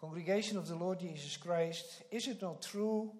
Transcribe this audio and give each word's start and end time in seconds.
Congregation 0.00 0.56
of 0.56 0.68
the 0.68 0.76
Lord 0.76 1.00
Jesus 1.00 1.36
Christ, 1.36 2.04
is 2.12 2.28
it 2.28 2.40
not 2.40 2.62
true 2.62 3.10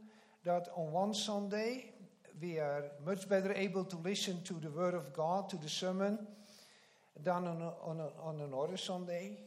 that 0.45 0.69
on 0.77 0.93
one 0.93 1.13
Sunday 1.13 1.93
we 2.41 2.59
are 2.59 2.85
much 3.05 3.29
better 3.29 3.53
able 3.53 3.85
to 3.85 3.97
listen 3.97 4.41
to 4.45 4.55
the 4.55 4.71
Word 4.71 4.95
of 4.95 5.13
God, 5.13 5.49
to 5.51 5.57
the 5.57 5.69
sermon, 5.69 6.19
than 7.21 7.49
on, 7.49 7.63
on, 7.83 8.01
on 8.23 8.41
another 8.41 8.77
Sunday? 8.77 9.41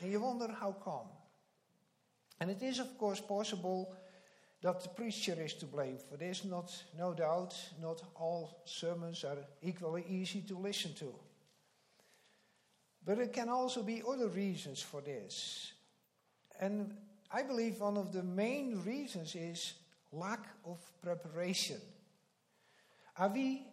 And 0.00 0.10
you 0.10 0.20
wonder 0.20 0.48
how 0.58 0.72
come. 0.72 1.08
And 2.40 2.50
it 2.50 2.62
is, 2.62 2.78
of 2.78 2.96
course, 2.96 3.20
possible 3.20 3.94
that 4.62 4.82
the 4.82 4.88
preacher 4.88 5.36
is 5.38 5.52
to 5.54 5.66
blame 5.66 5.98
for 5.98 6.16
this. 6.16 6.44
Not, 6.44 6.72
no 6.98 7.12
doubt, 7.12 7.54
not 7.78 8.02
all 8.14 8.62
sermons 8.64 9.22
are 9.22 9.36
equally 9.62 10.06
easy 10.08 10.40
to 10.48 10.56
listen 10.56 10.94
to. 10.94 11.14
But 13.04 13.18
it 13.18 13.34
can 13.34 13.50
also 13.50 13.82
be 13.82 14.02
other 14.08 14.28
reasons 14.28 14.80
for 14.80 15.02
this. 15.02 15.71
And 16.60 16.96
I 17.30 17.42
believe 17.42 17.80
one 17.80 17.96
of 17.96 18.12
the 18.12 18.22
main 18.22 18.82
reasons 18.84 19.34
is 19.34 19.74
lack 20.12 20.46
of 20.66 20.78
preparation. 21.02 21.80
Are 23.16 23.28
we 23.28 23.66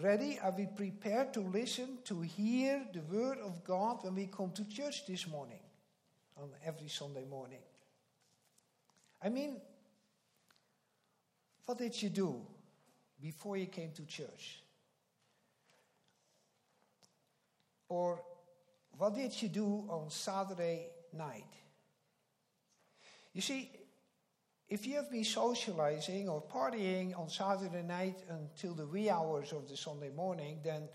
ready? 0.00 0.38
Are 0.42 0.54
we 0.56 0.66
prepared 0.66 1.34
to 1.34 1.40
listen, 1.40 1.98
to 2.04 2.20
hear 2.20 2.86
the 2.92 3.00
word 3.00 3.38
of 3.38 3.64
God 3.64 4.02
when 4.02 4.14
we 4.14 4.26
come 4.26 4.52
to 4.52 4.68
church 4.68 5.06
this 5.06 5.26
morning, 5.28 5.60
on 6.36 6.50
every 6.64 6.88
Sunday 6.88 7.24
morning? 7.24 7.62
I 9.22 9.28
mean, 9.28 9.60
what 11.66 11.78
did 11.78 12.00
you 12.02 12.08
do 12.08 12.40
before 13.20 13.56
you 13.56 13.66
came 13.66 13.92
to 13.92 14.04
church? 14.06 14.62
Or 17.88 18.22
what 18.96 19.14
did 19.14 19.40
you 19.42 19.48
do 19.48 19.84
on 19.88 20.10
Saturday 20.10 20.86
night? 21.12 21.44
You 23.32 23.40
see, 23.40 23.70
if 24.68 24.86
you 24.86 24.96
have 24.96 25.10
been 25.10 25.24
socializing 25.24 26.28
or 26.28 26.42
partying 26.42 27.18
on 27.18 27.28
Saturday 27.28 27.82
night 27.82 28.18
until 28.28 28.74
the 28.74 28.86
wee 28.86 29.10
hours 29.10 29.52
of 29.52 29.68
the 29.68 29.76
Sunday 29.76 30.10
morning, 30.10 30.60
then 30.62 30.88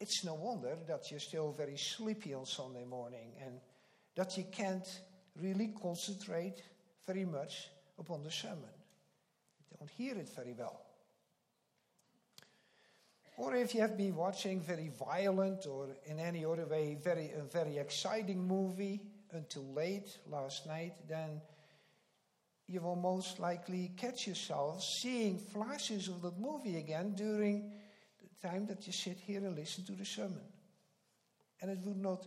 it's 0.00 0.24
no 0.24 0.34
wonder 0.34 0.76
that 0.86 1.10
you're 1.10 1.20
still 1.20 1.52
very 1.52 1.76
sleepy 1.76 2.34
on 2.34 2.44
Sunday 2.44 2.84
morning 2.84 3.32
and 3.44 3.60
that 4.16 4.36
you 4.36 4.44
can't 4.50 5.00
really 5.40 5.72
concentrate 5.80 6.62
very 7.06 7.24
much 7.24 7.68
upon 7.98 8.22
the 8.22 8.30
sermon. 8.30 8.74
You 9.70 9.76
don't 9.78 9.90
hear 9.90 10.16
it 10.16 10.28
very 10.34 10.54
well. 10.58 10.82
Or 13.38 13.54
if 13.54 13.74
you 13.74 13.82
have 13.82 13.96
been 13.96 14.16
watching 14.16 14.60
very 14.60 14.88
violent 14.88 15.66
or 15.66 15.88
in 16.06 16.18
any 16.18 16.44
other 16.44 16.66
way 16.66 16.96
very 17.02 17.30
a 17.38 17.42
very 17.42 17.76
exciting 17.78 18.46
movie 18.46 19.02
until 19.32 19.64
late 19.74 20.18
last 20.30 20.66
night, 20.66 20.94
then 21.08 21.40
you 22.66 22.80
will 22.80 22.96
most 22.96 23.38
likely 23.38 23.92
catch 23.96 24.26
yourself 24.26 24.82
seeing 24.82 25.38
flashes 25.38 26.08
of 26.08 26.22
that 26.22 26.38
movie 26.38 26.78
again 26.78 27.14
during 27.14 27.70
the 28.20 28.48
time 28.48 28.66
that 28.66 28.86
you 28.86 28.92
sit 28.92 29.18
here 29.18 29.38
and 29.38 29.56
listen 29.56 29.84
to 29.84 29.92
the 29.92 30.04
sermon. 30.04 30.40
And 31.60 31.70
it 31.70 31.78
would 31.84 32.00
not 32.00 32.26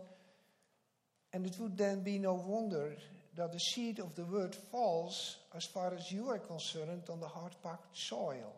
and 1.31 1.45
it 1.45 1.55
would 1.59 1.77
then 1.77 2.02
be 2.03 2.17
no 2.17 2.33
wonder 2.33 2.95
that 3.36 3.52
the 3.52 3.59
seed 3.59 4.00
of 4.00 4.16
the 4.16 4.25
word 4.25 4.55
falls, 4.72 5.38
as 5.55 5.66
far 5.66 5.94
as 5.94 6.11
you 6.11 6.30
are 6.30 6.39
concerned, 6.39 7.03
on 7.09 7.20
the 7.20 7.27
hard 7.27 7.55
packed 7.64 7.95
soil 7.95 8.55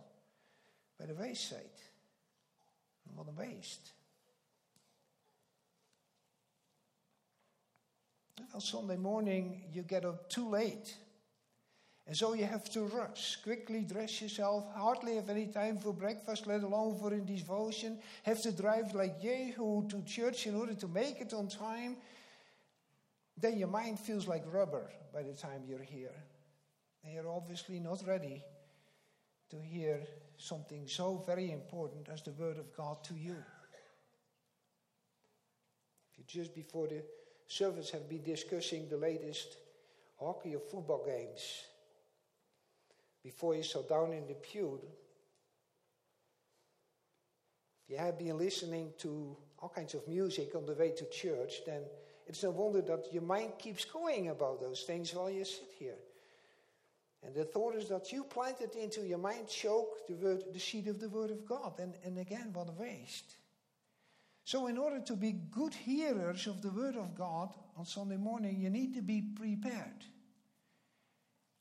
by 0.97 1.05
the 1.05 1.13
wayside. 1.13 1.59
And 3.07 3.17
what 3.17 3.27
a 3.27 3.31
waste. 3.31 3.91
On 8.53 8.61
Sunday 8.61 8.97
morning, 8.97 9.61
you 9.73 9.83
get 9.83 10.05
up 10.05 10.29
too 10.29 10.49
late. 10.49 10.95
And 12.07 12.17
so 12.17 12.33
you 12.33 12.45
have 12.45 12.69
to 12.71 12.81
rush, 12.81 13.37
quickly 13.43 13.81
dress 13.81 14.21
yourself, 14.21 14.65
hardly 14.75 15.15
have 15.15 15.29
any 15.29 15.47
time 15.47 15.77
for 15.77 15.93
breakfast, 15.93 16.47
let 16.47 16.63
alone 16.63 16.97
for 16.99 17.13
a 17.13 17.19
devotion, 17.19 17.99
have 18.23 18.41
to 18.41 18.51
drive 18.51 18.93
like 18.93 19.21
Jehu 19.21 19.87
to 19.87 20.01
church 20.03 20.47
in 20.47 20.55
order 20.55 20.73
to 20.73 20.87
make 20.87 21.21
it 21.21 21.33
on 21.33 21.47
time. 21.47 21.97
Then 23.37 23.57
your 23.57 23.69
mind 23.69 23.99
feels 23.99 24.27
like 24.27 24.43
rubber 24.51 24.91
by 25.13 25.23
the 25.23 25.33
time 25.33 25.63
you're 25.67 25.79
here. 25.83 26.15
And 27.03 27.13
you're 27.13 27.29
obviously 27.29 27.79
not 27.79 28.03
ready 28.05 28.43
to 29.49 29.61
hear 29.61 30.01
something 30.37 30.87
so 30.87 31.23
very 31.25 31.51
important 31.51 32.09
as 32.09 32.21
the 32.23 32.31
Word 32.31 32.57
of 32.57 32.75
God 32.75 33.03
to 33.05 33.13
you. 33.13 33.35
If 36.11 36.17
you 36.17 36.23
just 36.43 36.53
before 36.55 36.87
the 36.87 37.03
service 37.51 37.89
have 37.91 38.07
been 38.07 38.23
discussing 38.23 38.87
the 38.87 38.97
latest 38.97 39.57
hockey 40.17 40.55
or 40.55 40.59
football 40.59 41.03
games, 41.05 41.65
before 43.23 43.55
you 43.55 43.63
sat 43.63 43.89
down 43.89 44.13
in 44.13 44.25
the 44.25 44.35
pew, 44.35 44.79
if 47.83 47.91
you 47.91 47.97
have 47.97 48.17
been 48.17 48.37
listening 48.37 48.93
to 48.99 49.35
all 49.59 49.69
kinds 49.69 49.93
of 49.93 50.07
music 50.07 50.55
on 50.55 50.65
the 50.65 50.73
way 50.73 50.91
to 50.91 51.05
church, 51.09 51.65
then 51.65 51.81
it's 52.25 52.43
no 52.43 52.51
wonder 52.51 52.81
that 52.81 53.11
your 53.11 53.21
mind 53.21 53.51
keeps 53.59 53.83
going 53.83 54.29
about 54.29 54.61
those 54.61 54.83
things 54.83 55.13
while 55.13 55.29
you 55.29 55.43
sit 55.43 55.69
here. 55.77 55.97
And 57.23 57.35
the 57.35 57.43
thought 57.43 57.75
is 57.75 57.89
that 57.89 58.11
you 58.11 58.23
planted 58.23 58.75
into 58.75 59.01
your 59.01 59.17
mind 59.17 59.47
choke 59.47 60.07
the, 60.07 60.15
word, 60.15 60.43
the 60.53 60.59
seed 60.59 60.87
of 60.87 60.99
the 60.99 61.09
Word 61.09 61.29
of 61.29 61.45
God. 61.45 61.73
And, 61.79 61.93
and 62.03 62.17
again, 62.17 62.49
what 62.53 62.69
a 62.69 62.81
waste. 62.81 63.35
So, 64.43 64.67
in 64.67 64.77
order 64.77 64.99
to 65.01 65.15
be 65.15 65.33
good 65.33 65.73
hearers 65.73 66.47
of 66.47 66.61
the 66.61 66.71
Word 66.71 66.95
of 66.95 67.15
God 67.15 67.53
on 67.77 67.85
Sunday 67.85 68.17
morning, 68.17 68.59
you 68.59 68.69
need 68.69 68.95
to 68.95 69.01
be 69.01 69.21
prepared. 69.21 70.05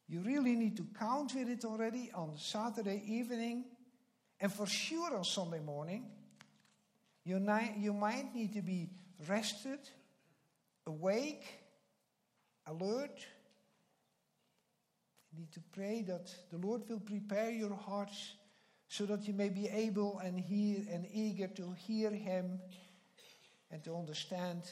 You 0.08 0.22
really 0.22 0.56
need 0.56 0.76
to 0.78 0.86
count 0.98 1.34
with 1.34 1.48
it 1.48 1.64
already 1.64 2.10
on 2.12 2.36
Saturday 2.36 3.02
evening 3.06 3.64
and 4.40 4.52
for 4.52 4.66
sure 4.66 5.16
on 5.16 5.24
Sunday 5.24 5.60
morning. 5.60 6.06
You, 7.24 7.38
might 7.38 8.34
need 8.34 8.54
to 8.54 8.62
be 8.62 8.88
rested, 9.28 9.78
awake, 10.86 11.44
alert. 12.66 13.20
You 15.30 15.40
need 15.40 15.52
to 15.52 15.60
pray 15.72 16.02
that 16.08 16.34
the 16.50 16.58
Lord 16.58 16.88
will 16.88 17.00
prepare 17.00 17.50
your 17.50 17.74
hearts 17.74 18.34
so 18.90 19.06
that 19.06 19.26
you 19.28 19.32
may 19.32 19.48
be 19.48 19.68
able 19.68 20.18
and 20.18 20.38
hear 20.38 20.82
and 20.92 21.06
eager 21.14 21.46
to 21.46 21.72
hear 21.78 22.10
Him 22.10 22.58
and 23.70 23.84
to 23.84 23.94
understand 23.94 24.62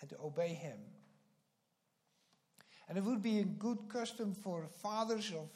and 0.00 0.10
to 0.10 0.16
obey 0.20 0.48
Him. 0.48 0.76
And 2.88 2.98
it 2.98 3.04
would 3.04 3.22
be 3.22 3.38
a 3.38 3.44
good 3.44 3.78
custom 3.88 4.34
for 4.34 4.66
fathers 4.82 5.30
of 5.30 5.48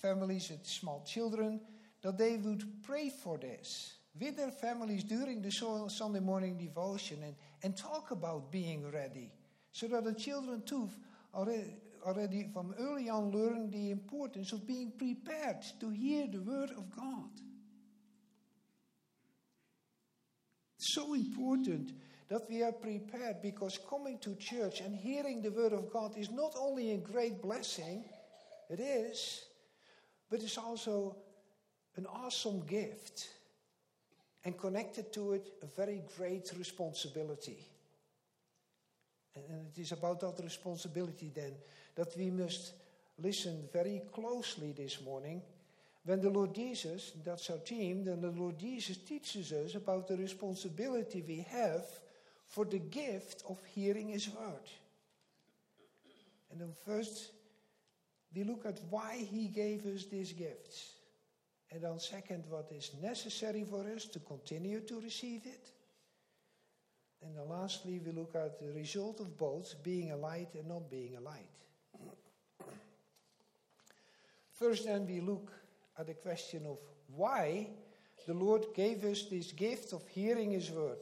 families 0.00 0.48
with 0.48 0.64
small 0.64 1.04
children 1.04 1.60
that 2.02 2.16
they 2.16 2.36
would 2.36 2.64
pray 2.84 3.10
for 3.10 3.36
this 3.36 3.94
with 4.20 4.36
their 4.36 4.52
families 4.52 5.02
during 5.02 5.42
the 5.42 5.50
Sunday 5.50 6.20
morning 6.20 6.56
devotion 6.56 7.18
and, 7.24 7.34
and 7.64 7.76
talk 7.76 8.12
about 8.12 8.52
being 8.52 8.88
ready 8.92 9.32
so 9.72 9.88
that 9.88 10.04
the 10.04 10.14
children 10.14 10.62
too 10.64 10.88
already, 11.34 11.74
already 12.04 12.48
from 12.52 12.74
early 12.78 13.08
on 13.08 13.30
learn 13.30 13.70
the 13.70 13.90
importance 13.90 14.52
of 14.52 14.66
being 14.66 14.92
prepared 14.98 15.62
to 15.80 15.90
hear 15.90 16.26
the 16.26 16.40
word 16.40 16.70
of 16.70 16.90
God. 16.90 17.30
So 20.78 21.14
important 21.14 21.92
that 22.28 22.48
we 22.48 22.62
are 22.62 22.72
prepared 22.72 23.42
because 23.42 23.78
coming 23.88 24.18
to 24.18 24.34
church 24.36 24.80
and 24.80 24.94
hearing 24.94 25.42
the 25.42 25.50
Word 25.50 25.72
of 25.72 25.92
God 25.92 26.16
is 26.16 26.30
not 26.30 26.54
only 26.58 26.92
a 26.92 26.98
great 26.98 27.40
blessing, 27.40 28.04
it 28.70 28.80
is, 28.80 29.44
but 30.30 30.42
it's 30.42 30.58
also 30.58 31.16
an 31.96 32.06
awesome 32.06 32.64
gift. 32.66 33.28
And 34.44 34.58
connected 34.58 35.12
to 35.14 35.32
it, 35.32 35.52
a 35.62 35.66
very 35.66 36.02
great 36.18 36.52
responsibility. 36.58 37.66
And 39.36 39.66
it 39.66 39.80
is 39.80 39.92
about 39.92 40.20
that 40.20 40.42
responsibility 40.42 41.30
then 41.34 41.54
that 41.96 42.16
we 42.16 42.30
must 42.30 42.72
listen 43.18 43.68
very 43.72 44.02
closely 44.12 44.72
this 44.72 45.00
morning. 45.02 45.42
When 46.04 46.20
the 46.20 46.30
Lord 46.30 46.54
Jesus, 46.54 47.12
that's 47.24 47.48
our 47.50 47.58
team, 47.58 48.04
then 48.04 48.20
the 48.20 48.30
Lord 48.30 48.58
Jesus 48.58 48.98
teaches 48.98 49.52
us 49.52 49.74
about 49.74 50.06
the 50.06 50.16
responsibility 50.16 51.22
we 51.26 51.46
have 51.50 51.84
for 52.46 52.64
the 52.64 52.78
gift 52.78 53.42
of 53.48 53.58
hearing 53.74 54.08
His 54.08 54.28
word. 54.28 54.68
And 56.50 56.60
then 56.60 56.72
first, 56.84 57.32
we 58.34 58.44
look 58.44 58.66
at 58.66 58.80
why 58.90 59.16
He 59.16 59.48
gave 59.48 59.86
us 59.86 60.04
these 60.04 60.32
gifts. 60.32 60.92
And 61.72 61.82
then, 61.82 61.98
second, 61.98 62.44
what 62.48 62.70
is 62.70 62.92
necessary 63.02 63.64
for 63.64 63.84
us 63.88 64.04
to 64.06 64.20
continue 64.20 64.80
to 64.80 65.00
receive 65.00 65.46
it. 65.46 65.70
And 67.24 67.36
then, 67.36 67.48
lastly, 67.48 68.00
we 68.04 68.12
look 68.12 68.34
at 68.34 68.60
the 68.60 68.72
result 68.72 69.20
of 69.20 69.36
both 69.38 69.82
being 69.82 70.12
a 70.12 70.16
light 70.16 70.54
and 70.54 70.68
not 70.68 70.90
being 70.90 71.16
a 71.16 71.20
light. 71.20 71.48
First, 74.52 74.84
then, 74.84 75.06
we 75.06 75.20
look 75.20 75.50
at 75.98 76.06
the 76.06 76.14
question 76.14 76.66
of 76.66 76.78
why 77.08 77.68
the 78.26 78.34
Lord 78.34 78.66
gave 78.74 79.04
us 79.04 79.24
this 79.24 79.52
gift 79.52 79.92
of 79.92 80.06
hearing 80.08 80.52
His 80.52 80.70
word. 80.70 80.98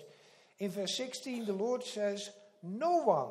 In 0.58 0.70
verse 0.70 0.96
16, 0.96 1.44
the 1.44 1.52
Lord 1.52 1.82
says, 1.82 2.30
No 2.62 3.02
one 3.02 3.28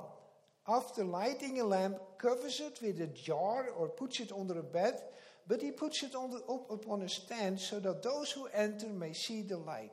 after 0.67 1.03
lighting 1.03 1.59
a 1.59 1.65
lamp, 1.65 1.97
covers 2.17 2.59
it 2.59 2.79
with 2.81 3.01
a 3.01 3.07
jar 3.07 3.69
or 3.69 3.89
puts 3.89 4.19
it 4.19 4.31
under 4.31 4.59
a 4.59 4.63
bed, 4.63 5.01
but 5.47 5.61
he 5.61 5.71
puts 5.71 6.03
it 6.03 6.11
the, 6.11 6.41
up 6.49 6.69
upon 6.69 7.01
a 7.01 7.09
stand 7.09 7.59
so 7.59 7.79
that 7.79 8.03
those 8.03 8.31
who 8.31 8.47
enter 8.53 8.87
may 8.87 9.13
see 9.13 9.41
the 9.41 9.57
light. 9.57 9.91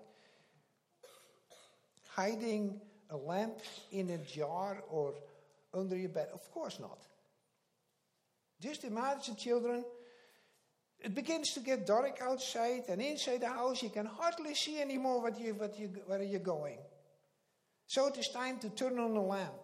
Hiding 2.19 2.81
a 3.11 3.17
lamp 3.17 3.61
in 3.93 4.11
a 4.11 4.19
jar 4.19 4.83
or 4.91 5.15
under 5.73 5.97
your 5.97 6.09
bed? 6.09 6.31
Of 6.35 6.51
course 6.51 6.81
not. 6.81 6.99
Just 8.61 8.83
imagine, 8.83 9.37
children, 9.37 9.85
it 10.99 11.15
begins 11.15 11.53
to 11.53 11.61
get 11.61 11.87
dark 11.87 12.19
outside, 12.21 12.83
and 12.89 13.01
inside 13.01 13.43
the 13.43 13.49
house 13.49 13.85
you 13.85 13.91
can 13.91 14.07
hardly 14.07 14.57
see 14.57 14.81
anymore 14.81 15.23
what 15.23 15.39
you, 15.39 15.55
what 15.55 15.79
you, 15.79 15.87
where 16.07 16.21
you're 16.21 16.41
going. 16.41 16.79
So 17.87 18.09
it 18.09 18.19
is 18.19 18.31
time 18.31 18.59
to 18.63 18.71
turn 18.71 18.99
on 18.99 19.15
the 19.15 19.21
lamp, 19.21 19.63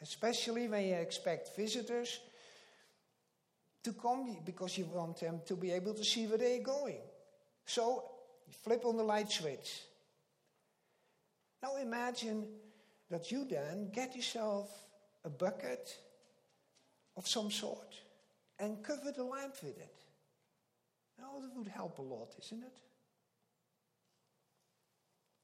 especially 0.00 0.68
when 0.68 0.86
you 0.86 0.94
expect 0.94 1.54
visitors 1.54 2.18
to 3.84 3.92
come 3.92 4.38
because 4.46 4.78
you 4.78 4.86
want 4.86 5.20
them 5.20 5.42
to 5.44 5.54
be 5.54 5.70
able 5.72 5.92
to 5.92 6.02
see 6.02 6.26
where 6.26 6.38
they're 6.38 6.62
going. 6.62 7.02
So 7.66 8.04
flip 8.64 8.86
on 8.86 8.96
the 8.96 9.02
light 9.02 9.30
switch. 9.30 9.82
Now 11.62 11.76
imagine 11.76 12.46
that 13.10 13.30
you 13.30 13.44
then 13.44 13.90
get 13.92 14.16
yourself 14.16 14.70
a 15.24 15.30
bucket 15.30 15.96
of 17.16 17.26
some 17.26 17.50
sort 17.50 17.94
and 18.58 18.82
cover 18.82 19.12
the 19.12 19.24
lamp 19.24 19.56
with 19.62 19.78
it. 19.78 19.96
Now 21.18 21.40
that 21.40 21.56
would 21.56 21.68
help 21.68 21.98
a 21.98 22.02
lot, 22.02 22.34
isn't 22.44 22.62
it? 22.62 22.78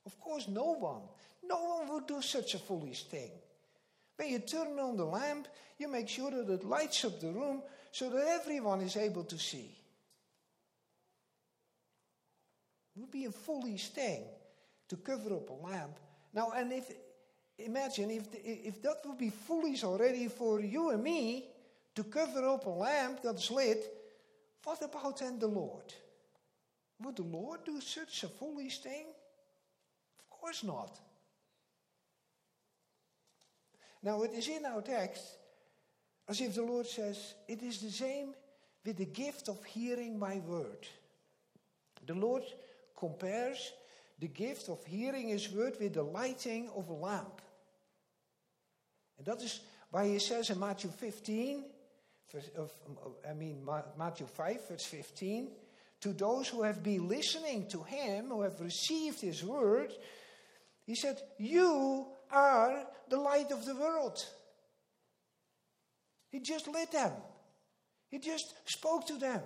Of 0.06 0.18
course, 0.20 0.46
no 0.48 0.72
one, 0.72 1.02
no 1.42 1.78
one 1.78 1.88
would 1.92 2.06
do 2.06 2.22
such 2.22 2.54
a 2.54 2.58
foolish 2.58 3.04
thing. 3.04 3.30
When 4.16 4.28
you 4.30 4.38
turn 4.38 4.78
on 4.78 4.96
the 4.96 5.04
lamp, 5.04 5.48
you 5.78 5.88
make 5.88 6.08
sure 6.08 6.30
that 6.30 6.48
it 6.48 6.64
lights 6.64 7.04
up 7.04 7.20
the 7.20 7.32
room 7.32 7.62
so 7.92 8.08
that 8.10 8.26
everyone 8.26 8.80
is 8.80 8.96
able 8.96 9.24
to 9.24 9.38
see. 9.38 9.76
It 12.94 13.00
would 13.00 13.10
be 13.10 13.26
a 13.26 13.30
foolish 13.30 13.88
thing 13.88 14.24
to 14.88 14.96
cover 14.96 15.34
up 15.34 15.50
a 15.50 15.52
lamp. 15.52 15.98
Now, 16.36 16.52
and 16.54 16.70
if 16.70 16.92
imagine 17.58 18.10
if, 18.10 18.26
if 18.34 18.82
that 18.82 18.98
would 19.06 19.16
be 19.16 19.30
foolish 19.30 19.82
already 19.84 20.28
for 20.28 20.60
you 20.60 20.90
and 20.90 21.02
me 21.02 21.46
to 21.94 22.04
cover 22.04 22.46
up 22.46 22.66
a 22.66 22.70
lamp 22.70 23.20
that's 23.24 23.50
lit, 23.50 23.82
what 24.62 24.82
about 24.82 25.18
then 25.18 25.38
the 25.38 25.46
Lord? 25.46 25.94
Would 27.02 27.16
the 27.16 27.22
Lord 27.22 27.64
do 27.64 27.80
such 27.80 28.24
a 28.24 28.28
foolish 28.28 28.80
thing? 28.80 29.06
Of 30.18 30.28
course 30.28 30.62
not. 30.62 31.00
Now, 34.02 34.22
it 34.22 34.32
is 34.34 34.46
in 34.48 34.66
our 34.66 34.82
text 34.82 35.24
as 36.28 36.38
if 36.42 36.54
the 36.54 36.62
Lord 36.62 36.86
says, 36.86 37.34
It 37.48 37.62
is 37.62 37.80
the 37.80 37.90
same 37.90 38.34
with 38.84 38.98
the 38.98 39.06
gift 39.06 39.48
of 39.48 39.64
hearing 39.64 40.18
my 40.18 40.36
word. 40.40 40.86
The 42.06 42.14
Lord 42.14 42.42
compares 42.94 43.72
the 44.18 44.28
gift 44.28 44.68
of 44.68 44.84
hearing 44.84 45.28
his 45.28 45.50
word 45.52 45.76
with 45.80 45.94
the 45.94 46.02
lighting 46.02 46.70
of 46.74 46.88
a 46.88 46.94
lamp. 46.94 47.42
And 49.18 49.26
that 49.26 49.42
is 49.42 49.60
why 49.90 50.06
he 50.06 50.18
says 50.18 50.50
in 50.50 50.58
Matthew 50.58 50.90
15, 50.90 51.64
of, 52.56 52.72
I 53.28 53.34
mean 53.34 53.66
Matthew 53.98 54.26
5, 54.26 54.68
verse 54.68 54.84
15, 54.84 55.48
to 56.00 56.12
those 56.12 56.48
who 56.48 56.62
have 56.62 56.82
been 56.82 57.08
listening 57.08 57.68
to 57.68 57.82
him, 57.82 58.26
who 58.28 58.42
have 58.42 58.60
received 58.60 59.20
his 59.20 59.42
word, 59.42 59.92
he 60.84 60.94
said, 60.94 61.20
You 61.38 62.06
are 62.30 62.84
the 63.08 63.18
light 63.18 63.50
of 63.52 63.64
the 63.64 63.74
world. 63.74 64.18
He 66.30 66.40
just 66.40 66.68
lit 66.68 66.92
them, 66.92 67.12
he 68.08 68.18
just 68.18 68.54
spoke 68.66 69.06
to 69.06 69.16
them. 69.16 69.40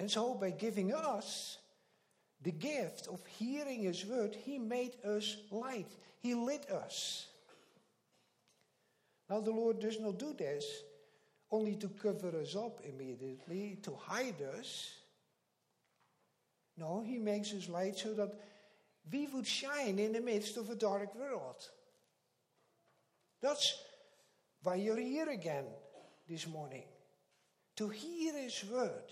And 0.00 0.10
so, 0.10 0.32
by 0.32 0.48
giving 0.48 0.94
us 0.94 1.58
the 2.42 2.52
gift 2.52 3.06
of 3.06 3.20
hearing 3.26 3.82
His 3.82 4.06
word, 4.06 4.34
He 4.34 4.58
made 4.58 4.96
us 5.04 5.36
light. 5.50 5.90
He 6.20 6.34
lit 6.34 6.70
us. 6.70 7.26
Now, 9.28 9.40
the 9.40 9.50
Lord 9.50 9.78
does 9.78 10.00
not 10.00 10.18
do 10.18 10.32
this 10.32 10.64
only 11.50 11.76
to 11.76 11.88
cover 11.88 12.32
us 12.40 12.56
up 12.56 12.80
immediately, 12.82 13.78
to 13.82 13.92
hide 13.94 14.40
us. 14.58 14.90
No, 16.78 17.04
He 17.06 17.18
makes 17.18 17.52
us 17.52 17.68
light 17.68 17.98
so 17.98 18.14
that 18.14 18.32
we 19.12 19.26
would 19.26 19.46
shine 19.46 19.98
in 19.98 20.14
the 20.14 20.22
midst 20.22 20.56
of 20.56 20.70
a 20.70 20.76
dark 20.76 21.14
world. 21.14 21.62
That's 23.42 23.76
why 24.62 24.76
you're 24.76 24.96
here 24.96 25.28
again 25.28 25.66
this 26.26 26.46
morning. 26.46 26.84
To 27.76 27.90
hear 27.90 28.32
His 28.32 28.64
word, 28.64 29.04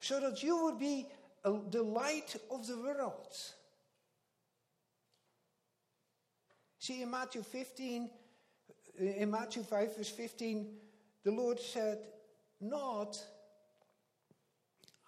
so 0.00 0.20
that 0.20 0.42
you 0.42 0.64
would 0.64 0.78
be 0.78 1.06
the 1.44 1.82
light 1.82 2.36
of 2.50 2.66
the 2.66 2.76
world. 2.76 3.36
See, 6.78 7.02
in 7.02 7.10
Matthew 7.10 7.42
15, 7.42 8.10
eh, 9.00 9.04
in 9.18 9.30
Matthew 9.30 9.62
5, 9.62 9.96
verse 9.96 10.10
15, 10.10 10.66
the 11.24 11.32
Lord 11.32 11.60
said, 11.60 11.98
Not, 12.60 13.18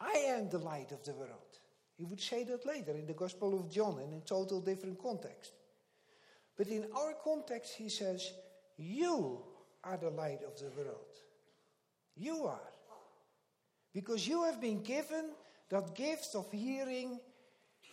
I 0.00 0.12
am 0.28 0.48
the 0.48 0.58
light 0.58 0.93
of 0.93 1.04
the 1.04 1.14
world. 1.14 1.58
He 1.96 2.04
would 2.04 2.20
say 2.20 2.44
that 2.44 2.66
later 2.66 2.93
in 2.93 3.06
the 3.06 3.14
Gospel 3.14 3.58
of 3.58 3.70
John 3.70 4.00
in 4.00 4.12
a 4.14 4.20
total 4.20 4.60
different 4.60 5.00
context. 5.00 5.52
But 6.56 6.69
in 6.69 6.86
our 6.96 7.14
context, 7.22 7.75
he 7.76 7.88
says, 7.88 8.32
You 8.76 9.43
are 9.84 9.96
the 9.96 10.10
light 10.10 10.40
of 10.46 10.58
the 10.58 10.70
world. 10.76 11.16
You 12.16 12.44
are. 12.46 12.72
Because 13.92 14.26
you 14.26 14.44
have 14.44 14.60
been 14.60 14.82
given 14.82 15.31
that 15.69 15.94
gift 15.94 16.34
of 16.34 16.50
hearing 16.50 17.19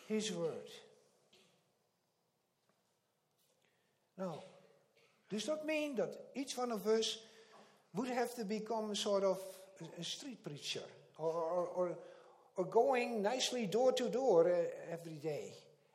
His 0.08 0.32
word. 0.32 0.70
Now, 4.18 4.44
does 5.30 5.46
that 5.46 5.66
mean 5.66 5.96
that 5.96 6.16
each 6.36 6.58
one 6.58 6.72
of 6.72 6.86
us 6.88 7.20
would 7.94 8.10
have 8.10 8.34
to 8.36 8.46
become 8.46 8.96
sort 8.96 9.24
of 9.24 9.40
a 10.00 10.04
street 10.04 10.44
preacher 10.44 10.84
or, 11.18 11.32
or, 11.32 11.68
or, 11.68 11.98
or 12.56 12.66
going 12.66 13.22
nicely 13.22 13.66
door 13.68 13.92
to 13.94 14.10
door 14.10 14.50
uh, 14.50 14.92
every 14.92 15.18
day 15.18 15.54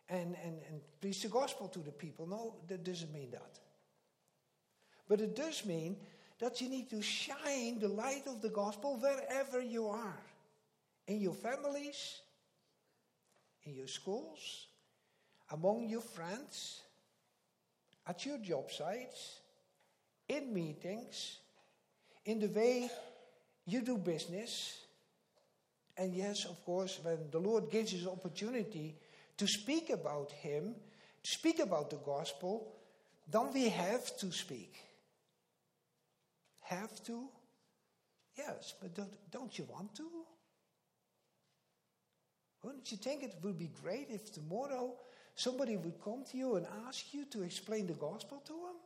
and, 0.08 0.36
and, 0.44 0.60
and 0.68 0.80
preach 1.00 1.22
the 1.22 1.28
gospel 1.28 1.68
to 1.68 1.80
the 1.80 1.90
people? 1.90 2.26
No, 2.26 2.54
that 2.68 2.84
doesn't 2.84 3.12
mean 3.12 3.30
that. 3.32 3.58
But 5.08 5.20
it 5.20 5.34
does 5.34 5.64
mean 5.64 5.96
that 6.38 6.60
you 6.60 6.68
need 6.68 6.90
to 6.90 7.02
shine 7.02 7.78
the 7.78 7.88
light 7.88 8.26
of 8.26 8.42
the 8.42 8.48
gospel 8.48 8.96
wherever 8.96 9.60
you 9.60 9.88
are 9.88 10.18
in 11.06 11.20
your 11.20 11.34
families, 11.34 12.20
in 13.64 13.74
your 13.74 13.86
schools, 13.86 14.66
among 15.50 15.88
your 15.88 16.00
friends, 16.00 16.80
at 18.06 18.24
your 18.26 18.38
job 18.38 18.70
sites, 18.70 19.40
in 20.28 20.52
meetings, 20.52 21.38
in 22.24 22.40
the 22.40 22.48
way 22.48 22.90
you 23.66 23.82
do 23.82 23.98
business. 23.98 24.78
And 25.96 26.14
yes, 26.14 26.44
of 26.46 26.64
course, 26.64 26.98
when 27.02 27.30
the 27.30 27.38
Lord 27.38 27.70
gives 27.70 27.94
us 27.94 28.06
opportunity 28.06 28.96
to 29.36 29.46
speak 29.46 29.90
about 29.90 30.30
Him, 30.32 30.74
to 31.22 31.30
speak 31.30 31.60
about 31.60 31.90
the 31.90 31.96
gospel, 31.96 32.72
then 33.30 33.52
we 33.52 33.68
have 33.68 34.16
to 34.18 34.32
speak. 34.32 34.74
Have 36.72 37.04
to? 37.04 37.28
Yes, 38.36 38.74
but 38.80 38.94
don't, 38.94 39.30
don't 39.30 39.58
you 39.58 39.66
want 39.70 39.94
to? 39.96 40.08
Wouldn't 42.62 42.90
you 42.90 42.96
think 42.96 43.22
it 43.22 43.34
would 43.42 43.58
be 43.58 43.70
great 43.82 44.06
if 44.08 44.32
tomorrow 44.32 44.94
somebody 45.34 45.76
would 45.76 46.02
come 46.02 46.24
to 46.30 46.36
you 46.38 46.56
and 46.56 46.66
ask 46.86 47.12
you 47.12 47.26
to 47.26 47.42
explain 47.42 47.86
the 47.86 47.92
gospel 47.92 48.42
to 48.46 48.52
them? 48.52 48.76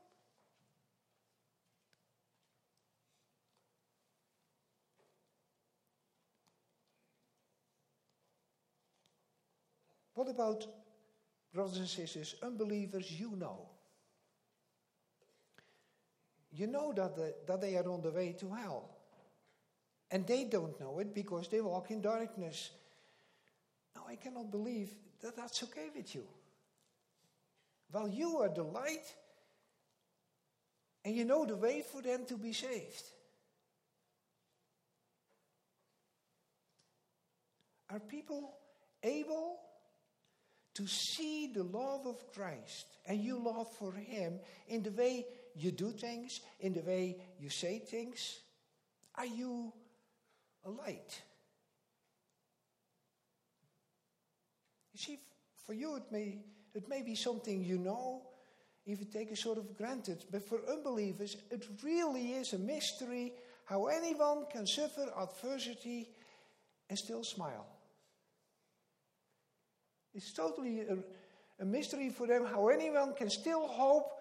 What 10.15 10.29
about, 10.29 10.67
brothers 11.55 11.77
and 11.77 11.89
sisters, 11.89 12.35
unbelievers 12.43 13.13
you 13.13 13.37
know? 13.37 13.69
You 16.57 16.67
know 16.67 16.93
that, 16.95 17.15
the, 17.15 17.35
that 17.47 17.61
they 17.61 17.77
are 17.77 17.87
on 17.89 18.01
the 18.01 18.11
way 18.11 18.35
to 18.41 18.49
hell. 18.49 18.89
And 20.11 20.27
they 20.27 20.45
don't 20.45 20.81
know 20.81 20.99
it 21.01 21.15
because 21.15 21.49
they 21.49 21.61
walk 21.61 21.91
in 21.91 22.01
darkness. 22.01 22.71
Now, 23.95 24.05
I 24.09 24.17
cannot 24.17 24.51
believe 24.51 24.89
that 25.21 25.37
that's 25.37 25.63
okay 25.65 25.89
with 25.95 26.15
you. 26.15 26.25
Well, 27.93 28.09
you 28.09 28.39
are 28.39 28.49
the 28.49 28.63
light, 28.63 29.15
and 31.05 31.15
you 31.15 31.25
know 31.25 31.45
the 31.45 31.57
way 31.57 31.83
for 31.93 32.01
them 32.01 32.25
to 32.27 32.39
be 32.39 32.53
saved. 32.53 33.05
Are 37.91 38.01
people 38.01 38.57
able 39.03 39.59
to 40.75 40.87
see 40.87 41.53
the 41.55 41.63
love 41.63 42.07
of 42.07 42.33
Christ 42.33 42.87
and 43.07 43.21
you 43.23 43.39
love 43.39 43.71
for 43.79 43.93
Him 43.93 44.41
in 44.69 44.83
the 44.83 44.91
way 44.91 45.25
you 45.57 45.71
do 45.71 45.91
things, 45.91 46.41
in 46.61 46.75
the 46.75 46.81
way 46.81 47.17
you 47.39 47.49
say 47.49 47.79
things? 47.79 48.41
Are 49.15 49.27
you 49.27 49.73
a 50.65 50.71
light? 50.71 51.23
You 54.93 54.99
see, 54.99 55.19
for 55.67 55.73
you 55.73 55.97
it 55.97 56.05
may, 56.11 56.39
it 56.75 56.89
may 56.89 57.03
be 57.03 57.15
something 57.15 57.65
you 57.65 57.79
know, 57.79 58.23
even 58.87 59.07
take 59.07 59.31
a 59.31 59.37
sort 59.37 59.59
of 59.59 59.77
granted, 59.77 60.25
but 60.31 60.47
for 60.47 60.61
unbelievers 60.71 61.37
it 61.51 61.67
really 61.83 62.33
is 62.33 62.53
a 62.53 62.59
mystery 62.59 63.33
how 63.65 63.87
anyone 63.87 64.47
can 64.51 64.65
suffer 64.65 65.11
adversity 65.21 66.09
and 66.89 66.97
still 66.97 67.25
smile. 67.25 67.67
It's 70.15 70.33
totally 70.33 70.81
a, 70.81 70.97
a 71.61 71.65
mystery 71.65 72.11
for 72.11 72.27
them 72.27 72.47
how 72.47 72.69
anyone 72.69 73.13
can 73.15 73.29
still 73.29 73.67
hope 73.67 74.16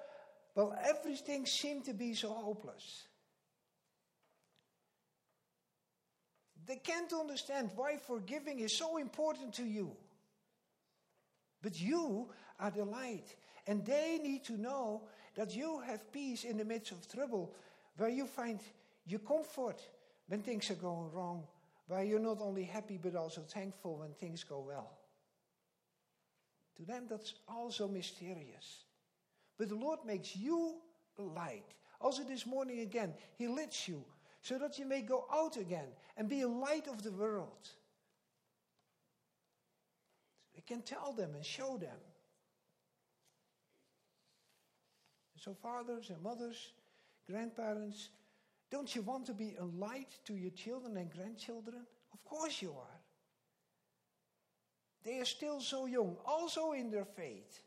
while 0.55 0.73
everything 0.83 1.45
seemed 1.45 1.83
to 1.85 1.93
be 1.93 2.13
so 2.13 2.29
hopeless. 2.29 3.03
They 6.65 6.77
can't 6.77 7.11
understand 7.13 7.69
why 7.75 7.97
forgiving 7.97 8.59
is 8.59 8.75
so 8.75 8.97
important 8.97 9.53
to 9.55 9.63
you. 9.63 9.91
But 11.61 11.79
you 11.79 12.29
are 12.59 12.71
the 12.71 12.85
light, 12.85 13.35
and 13.67 13.85
they 13.85 14.19
need 14.23 14.45
to 14.45 14.59
know 14.59 15.03
that 15.35 15.53
you 15.55 15.81
have 15.81 16.11
peace 16.11 16.45
in 16.45 16.57
the 16.57 16.65
midst 16.65 16.91
of 16.91 17.07
trouble, 17.11 17.53
where 17.97 18.09
you 18.09 18.25
find 18.25 18.59
your 19.05 19.19
comfort 19.19 19.81
when 20.27 20.41
things 20.41 20.71
are 20.71 20.75
going 20.75 21.11
wrong, 21.11 21.43
where 21.87 22.03
you're 22.03 22.19
not 22.19 22.39
only 22.41 22.63
happy 22.63 22.97
but 22.97 23.15
also 23.15 23.41
thankful 23.41 23.97
when 23.97 24.13
things 24.13 24.43
go 24.43 24.63
well. 24.65 24.97
To 26.77 26.85
them, 26.85 27.07
that's 27.09 27.33
also 27.47 27.87
mysterious. 27.87 28.84
But 29.57 29.69
the 29.69 29.75
Lord 29.75 29.99
makes 30.05 30.35
you 30.35 30.75
light. 31.17 31.73
Also, 32.01 32.23
this 32.23 32.45
morning 32.45 32.81
again, 32.81 33.13
He 33.37 33.47
lets 33.47 33.87
you 33.87 34.03
so 34.41 34.57
that 34.59 34.77
you 34.77 34.85
may 34.85 35.01
go 35.01 35.25
out 35.33 35.57
again 35.57 35.87
and 36.17 36.29
be 36.29 36.41
a 36.41 36.47
light 36.47 36.87
of 36.87 37.01
the 37.01 37.11
world. 37.11 37.69
We 40.55 40.61
can 40.61 40.81
tell 40.81 41.13
them 41.13 41.31
and 41.35 41.45
show 41.45 41.77
them. 41.77 41.97
So, 45.37 45.53
fathers 45.53 46.09
and 46.09 46.21
mothers, 46.21 46.71
grandparents, 47.29 48.09
don't 48.71 48.93
you 48.95 49.01
want 49.01 49.25
to 49.27 49.33
be 49.33 49.55
a 49.59 49.65
light 49.65 50.17
to 50.25 50.35
your 50.35 50.51
children 50.51 50.97
and 50.97 51.11
grandchildren? 51.11 51.85
Of 52.13 52.23
course 52.23 52.61
you 52.61 52.71
are. 52.71 52.99
They 55.03 55.19
are 55.19 55.25
still 55.25 55.59
so 55.59 55.85
young, 55.85 56.17
also 56.25 56.71
in 56.71 56.89
their 56.89 57.05
faith. 57.05 57.61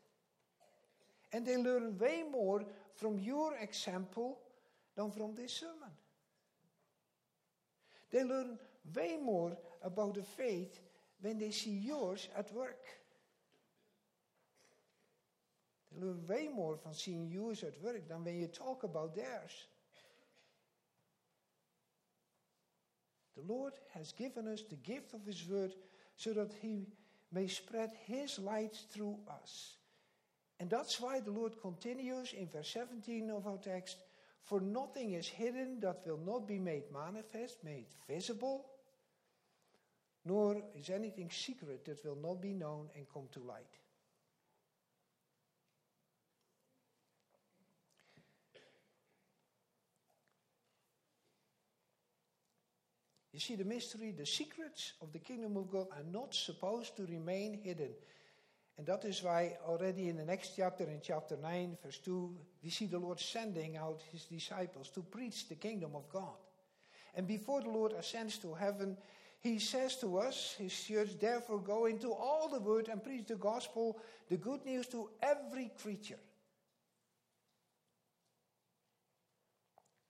And 1.31 1.45
they 1.45 1.57
learn 1.57 1.97
way 1.97 2.23
more 2.29 2.65
from 2.95 3.19
your 3.19 3.55
example 3.55 4.39
than 4.95 5.11
from 5.11 5.35
this 5.35 5.53
sermon. 5.53 5.91
They 8.11 8.23
learn 8.23 8.57
way 8.95 9.17
more 9.21 9.55
about 9.83 10.15
the 10.15 10.23
faith 10.23 10.79
when 11.21 11.37
they 11.37 11.51
see 11.51 11.77
yours 11.77 12.27
at 12.35 12.53
work. 12.53 12.83
They 15.91 16.05
learn 16.05 16.25
way 16.27 16.49
more 16.53 16.77
from 16.77 16.93
seeing 16.93 17.29
yours 17.29 17.63
at 17.63 17.81
work 17.81 18.07
than 18.07 18.23
when 18.23 18.39
you 18.39 18.47
talk 18.47 18.83
about 18.83 19.15
theirs. 19.15 19.67
The 23.35 23.53
Lord 23.53 23.73
has 23.93 24.11
given 24.11 24.47
us 24.47 24.63
the 24.63 24.75
gift 24.75 25.13
of 25.13 25.25
His 25.25 25.47
word 25.47 25.73
so 26.17 26.33
that 26.33 26.51
He 26.61 26.87
may 27.31 27.47
spread 27.47 27.91
His 28.05 28.39
light 28.39 28.77
through 28.91 29.17
us. 29.29 29.75
And 30.59 30.69
that's 30.69 30.99
why 30.99 31.21
the 31.21 31.31
Lord 31.31 31.61
continues 31.61 32.33
in 32.33 32.47
verse 32.49 32.69
17 32.73 33.29
of 33.31 33.47
our 33.47 33.57
text 33.57 33.97
For 34.43 34.59
nothing 34.59 35.13
is 35.13 35.27
hidden 35.27 35.79
that 35.81 36.01
will 36.05 36.19
not 36.25 36.47
be 36.47 36.59
made 36.59 36.91
manifest, 36.91 37.63
made 37.63 37.87
visible, 38.07 38.65
nor 40.25 40.61
is 40.75 40.89
anything 40.89 41.29
secret 41.31 41.85
that 41.85 42.03
will 42.03 42.17
not 42.21 42.41
be 42.41 42.53
known 42.53 42.89
and 42.95 43.05
come 43.13 43.27
to 43.31 43.39
light. 43.39 43.79
You 53.31 53.39
see, 53.39 53.55
the 53.55 53.63
mystery, 53.63 54.11
the 54.11 54.25
secrets 54.25 54.93
of 55.01 55.13
the 55.13 55.19
kingdom 55.19 55.55
of 55.55 55.71
God 55.71 55.87
are 55.93 56.03
not 56.11 56.35
supposed 56.35 56.97
to 56.97 57.05
remain 57.05 57.53
hidden. 57.63 57.91
And 58.79 58.87
that 58.87 59.03
is 59.03 59.21
why 59.21 59.57
already 59.67 60.07
in 60.07 60.15
the 60.15 60.23
next 60.23 60.53
chapter, 60.55 60.85
in 60.85 61.01
chapter 61.03 61.35
9, 61.35 61.77
verse 61.83 61.97
2, 61.97 62.33
we 62.63 62.69
see 62.69 62.85
the 62.85 62.97
Lord 62.97 63.19
sending 63.19 63.75
out 63.75 64.01
his 64.09 64.23
disciples 64.23 64.87
to 64.91 65.01
preach 65.01 65.49
the 65.49 65.55
kingdom 65.55 65.97
of 65.97 66.07
God. 66.09 66.37
And 67.13 67.27
before 67.27 67.59
the 67.59 67.69
Lord 67.69 67.91
ascends 67.91 68.37
to 68.37 68.53
heaven, 68.53 68.95
he 69.41 69.59
says 69.59 69.97
to 69.97 70.19
us, 70.19 70.55
his 70.57 70.81
church, 70.81 71.09
therefore 71.19 71.59
go 71.59 71.87
into 71.87 72.13
all 72.13 72.47
the 72.47 72.61
world 72.61 72.87
and 72.89 73.03
preach 73.03 73.27
the 73.27 73.35
gospel, 73.35 73.99
the 74.29 74.37
good 74.37 74.63
news 74.65 74.87
to 74.87 75.09
every 75.21 75.73
creature. 75.83 76.19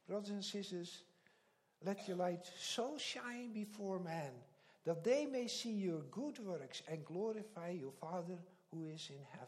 Brothers 0.08 0.30
and 0.30 0.46
sisters, 0.46 1.02
let 1.84 2.08
your 2.08 2.18
light 2.18 2.48
so 2.62 3.00
shine 3.00 3.52
before 3.52 3.98
men 3.98 4.30
that 4.86 5.04
they 5.04 5.26
may 5.26 5.48
see 5.48 5.72
your 5.72 6.02
good 6.12 6.38
works 6.46 6.84
and 6.88 7.04
glorify 7.04 7.72
your 7.72 7.94
Father 8.00 8.38
who 8.74 8.86
is 8.86 9.08
in 9.10 9.24
heaven. 9.32 9.48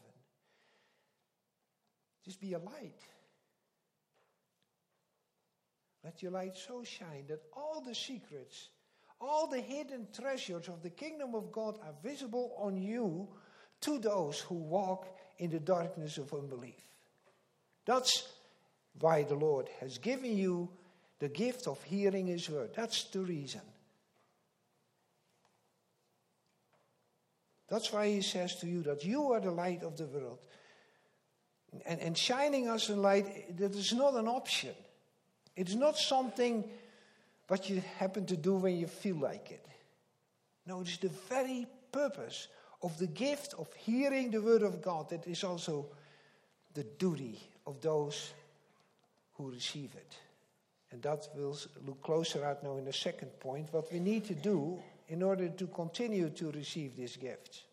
Just 2.25 2.39
be 2.39 2.53
a 2.53 2.59
light. 2.59 2.99
Let 6.03 6.21
your 6.21 6.31
light 6.31 6.57
so 6.57 6.83
shine 6.83 7.25
that 7.27 7.41
all 7.55 7.81
the 7.81 7.93
secrets, 7.93 8.69
all 9.19 9.47
the 9.47 9.61
hidden 9.61 10.07
treasures 10.13 10.67
of 10.67 10.81
the 10.81 10.89
kingdom 10.89 11.35
of 11.35 11.51
God 11.51 11.77
are 11.83 11.93
visible 12.03 12.55
on 12.57 12.77
you 12.77 13.27
to 13.81 13.99
those 13.99 14.39
who 14.39 14.55
walk 14.55 15.07
in 15.37 15.51
the 15.51 15.59
darkness 15.59 16.17
of 16.17 16.33
unbelief. 16.33 16.81
That's 17.85 18.27
why 18.99 19.23
the 19.23 19.35
Lord 19.35 19.69
has 19.79 19.97
given 19.97 20.35
you 20.35 20.69
the 21.19 21.29
gift 21.29 21.67
of 21.67 21.81
hearing 21.83 22.27
His 22.27 22.49
word. 22.49 22.71
That's 22.75 23.03
the 23.05 23.21
reason. 23.21 23.61
That's 27.71 27.93
why 27.93 28.09
He 28.09 28.21
says 28.21 28.55
to 28.57 28.67
you 28.67 28.83
that 28.83 29.05
you 29.05 29.31
are 29.31 29.39
the 29.39 29.51
light 29.51 29.81
of 29.81 29.95
the 29.95 30.03
world. 30.05 30.39
And, 31.85 32.01
and 32.01 32.17
shining 32.17 32.67
as 32.67 32.89
a 32.89 32.97
light, 32.97 33.57
that 33.57 33.73
is 33.73 33.93
not 33.93 34.15
an 34.15 34.27
option. 34.27 34.75
It's 35.55 35.73
not 35.73 35.97
something 35.97 36.69
what 37.47 37.69
you 37.69 37.81
happen 37.97 38.25
to 38.25 38.35
do 38.35 38.55
when 38.55 38.75
you 38.75 38.87
feel 38.87 39.15
like 39.15 39.51
it. 39.51 39.65
No, 40.65 40.81
it's 40.81 40.97
the 40.97 41.09
very 41.29 41.65
purpose 41.93 42.49
of 42.83 42.97
the 42.97 43.07
gift 43.07 43.53
of 43.57 43.73
hearing 43.73 44.31
the 44.31 44.41
word 44.41 44.63
of 44.63 44.81
God 44.81 45.09
that 45.09 45.25
is 45.25 45.45
also 45.45 45.85
the 46.73 46.83
duty 46.83 47.39
of 47.65 47.79
those 47.79 48.33
who 49.37 49.49
receive 49.49 49.91
it. 49.95 50.13
And 50.91 51.01
that 51.03 51.29
we'll 51.35 51.57
look 51.85 52.01
closer 52.01 52.43
at 52.43 52.63
now 52.63 52.75
in 52.75 52.83
the 52.83 52.91
second 52.91 53.29
point, 53.39 53.71
what 53.71 53.91
we 53.93 53.99
need 53.99 54.25
to 54.25 54.35
do 54.35 54.77
in 55.11 55.21
order 55.21 55.49
to 55.49 55.67
continue 55.67 56.29
to 56.29 56.51
receive 56.51 56.95
this 56.95 57.17
gift. 57.17 57.63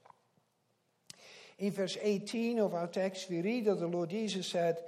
In 1.59 1.71
verse 1.71 1.97
18 2.01 2.59
of 2.59 2.75
our 2.75 2.89
text, 2.89 3.31
we 3.31 3.41
read 3.41 3.67
that 3.67 3.79
the 3.79 3.87
Lord 3.87 4.11
Jesus 4.11 4.49
said, 4.49 4.79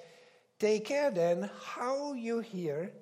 Take 0.58 0.84
care 0.84 1.12
then 1.12 1.48
how 1.64 2.12
you 2.12 2.40
hear, 2.40 2.92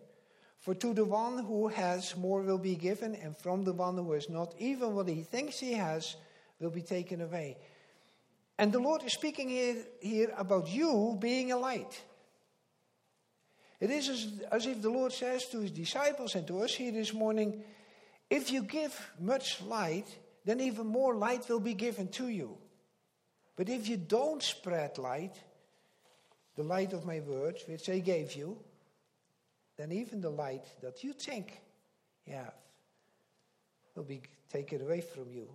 for 0.61 0.75
to 0.75 0.93
the 0.93 1.05
one 1.05 1.45
who 1.45 1.69
has 1.69 2.15
more 2.15 2.43
will 2.43 2.59
be 2.59 2.77
given, 2.77 3.15
and 3.15 3.35
from 3.37 3.65
the 3.65 3.73
one 3.73 3.97
who 3.97 4.13
has 4.13 4.29
not, 4.29 4.55
even 4.59 4.95
what 4.95 5.09
he 5.09 5.23
thinks 5.23 5.59
he 5.59 5.73
has 5.73 6.17
will 6.61 6.71
be 6.71 6.83
taken 6.83 7.23
away. 7.23 7.57
And 8.59 8.71
the 8.71 8.81
Lord 8.81 9.03
is 9.03 9.15
speaking 9.15 9.49
here, 9.49 9.77
here 10.01 10.35
about 10.37 10.69
you 10.69 11.17
being 11.19 11.53
a 11.53 11.57
light. 11.57 12.03
It 13.81 13.91
is 13.91 14.09
as, 14.11 14.43
as 14.53 14.67
if 14.67 14.83
the 14.83 14.91
Lord 14.91 15.13
says 15.13 15.47
to 15.47 15.61
his 15.61 15.71
disciples 15.71 16.35
and 16.35 16.47
to 16.49 16.61
us 16.61 16.75
here 16.75 16.93
this 16.93 17.15
morning 17.15 17.63
if 18.31 18.51
you 18.51 18.63
give 18.63 19.11
much 19.19 19.63
light, 19.63 20.07
then 20.45 20.61
even 20.61 20.87
more 20.87 21.15
light 21.15 21.49
will 21.49 21.61
be 21.61 21.75
given 21.75 22.09
to 22.09 22.29
you. 22.29 22.57
But 23.57 23.69
if 23.69 23.89
you 23.89 23.97
don't 23.97 24.43
spread 24.43 24.99
light, 24.99 25.35
the 26.57 26.63
light 26.63 26.93
of 26.93 27.05
my 27.05 27.21
words, 27.21 27.65
which 27.67 27.89
I 27.89 27.99
gave 27.99 28.35
you, 28.35 28.59
then 29.77 29.93
even 29.93 30.21
the 30.21 30.31
light 30.31 30.65
that 30.83 31.03
you 31.05 31.13
think 31.13 31.61
you 32.27 32.35
have 32.35 32.55
will 33.95 34.05
be 34.05 34.23
taken 34.53 34.83
away 34.83 35.01
from 35.01 35.31
you. 35.33 35.49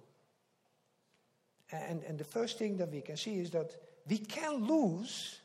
And, 1.72 2.04
and 2.04 2.18
the 2.18 2.24
first 2.24 2.58
thing 2.58 2.78
that 2.78 2.92
we 2.92 3.02
can 3.02 3.18
see 3.18 3.40
is 3.40 3.52
that 3.52 3.72
we 4.08 4.18
can 4.18 4.66
lose 4.66 5.40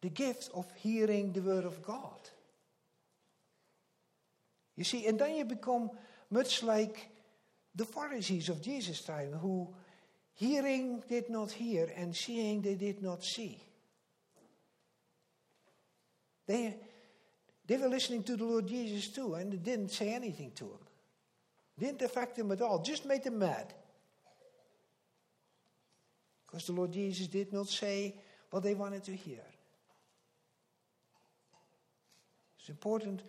the 0.00 0.10
gift 0.10 0.50
of 0.52 0.66
hearing 0.76 1.32
the 1.32 1.40
word 1.40 1.64
of 1.64 1.82
God. 1.82 2.20
You 4.76 4.84
see, 4.84 5.06
and 5.06 5.18
then 5.18 5.36
you 5.36 5.44
become 5.44 5.90
much 6.34 6.64
like 6.64 7.08
the 7.76 7.84
Pharisees 7.84 8.48
of 8.48 8.60
Jesus' 8.60 9.02
time, 9.02 9.30
who 9.32 9.72
Hearing 10.34 11.00
did 11.08 11.30
not 11.30 11.52
hear, 11.52 11.92
and 11.96 12.14
seeing 12.14 12.60
they 12.60 12.74
did 12.74 13.00
not 13.00 13.22
see. 13.22 13.62
They, 16.46 16.76
they 17.64 17.76
were 17.76 17.88
listening 17.88 18.24
to 18.24 18.36
the 18.36 18.44
Lord 18.44 18.66
Jesus 18.66 19.08
too, 19.08 19.34
and 19.34 19.54
it 19.54 19.62
didn't 19.62 19.92
say 19.92 20.12
anything 20.12 20.50
to 20.56 20.64
them. 20.64 20.84
Didn't 21.78 22.02
affect 22.02 22.36
them 22.36 22.50
at 22.50 22.60
all, 22.62 22.82
just 22.82 23.06
made 23.06 23.22
them 23.22 23.38
mad. 23.38 23.72
Because 26.46 26.66
the 26.66 26.72
Lord 26.72 26.92
Jesus 26.92 27.28
did 27.28 27.52
not 27.52 27.68
say 27.68 28.16
what 28.50 28.64
they 28.64 28.74
wanted 28.74 29.04
to 29.04 29.14
hear. 29.14 29.44
It's 32.58 32.70
important 32.70 33.22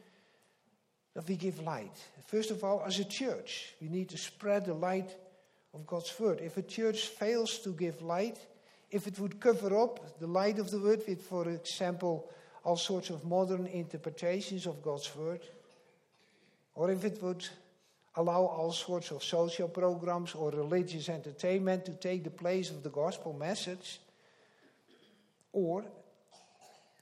that 1.16 1.28
we 1.28 1.36
give 1.36 1.60
light. 1.62 1.98
First 2.28 2.52
of 2.52 2.64
all, 2.64 2.84
as 2.86 3.00
a 3.00 3.06
church, 3.06 3.74
we 3.82 3.88
need 3.88 4.10
to 4.10 4.18
spread 4.18 4.66
the 4.66 4.74
light 4.74 5.16
of 5.74 5.88
God's 5.88 6.18
word. 6.20 6.42
If 6.42 6.58
a 6.58 6.62
church 6.62 7.08
fails 7.08 7.60
to 7.60 7.74
give 7.74 8.02
light, 8.02 8.38
if 8.92 9.08
it 9.08 9.20
would 9.20 9.40
cover 9.40 9.82
up 9.82 10.20
the 10.20 10.28
light 10.28 10.60
of 10.60 10.70
the 10.70 10.80
word 10.80 11.04
with, 11.08 11.22
for 11.22 11.50
example, 11.50 12.30
all 12.64 12.78
sorts 12.78 13.10
of 13.10 13.26
modern 13.26 13.68
interpretations 13.68 14.66
of 14.66 14.82
God's 14.82 15.16
word, 15.16 15.42
or 16.74 16.92
if 16.92 17.06
it 17.06 17.22
would 17.22 17.48
allow 18.16 18.42
all 18.42 18.72
sorts 18.72 19.12
of 19.12 19.24
social 19.24 19.68
programs 19.68 20.36
or 20.36 20.52
religious 20.52 21.10
entertainment 21.10 21.86
to 21.86 21.94
take 21.94 22.24
the 22.24 22.30
place 22.30 22.70
of 22.70 22.84
the 22.84 22.90
gospel 22.90 23.34
message, 23.34 24.00
or, 25.54 25.86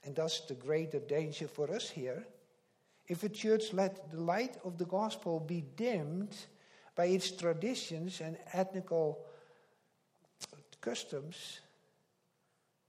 and 0.04 0.14
that's 0.14 0.40
the 0.40 0.54
greater 0.54 1.00
danger 1.00 1.48
for 1.48 1.72
us 1.74 1.90
here, 1.90 2.24
if 3.06 3.22
a 3.22 3.28
church 3.28 3.72
let 3.72 4.10
the 4.10 4.20
light 4.20 4.56
of 4.64 4.78
the 4.78 4.84
gospel 4.84 5.40
be 5.40 5.64
dimmed 5.76 6.34
by 6.94 7.06
its 7.06 7.30
traditions 7.30 8.20
and 8.20 8.38
ethnical 8.52 9.24
customs, 10.80 11.60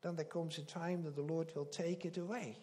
then 0.01 0.15
there 0.15 0.25
comes 0.25 0.57
a 0.57 0.61
time 0.61 1.03
that 1.03 1.15
the 1.15 1.21
Lord 1.21 1.51
will 1.55 1.65
take 1.65 2.05
it 2.05 2.17
away. 2.17 2.57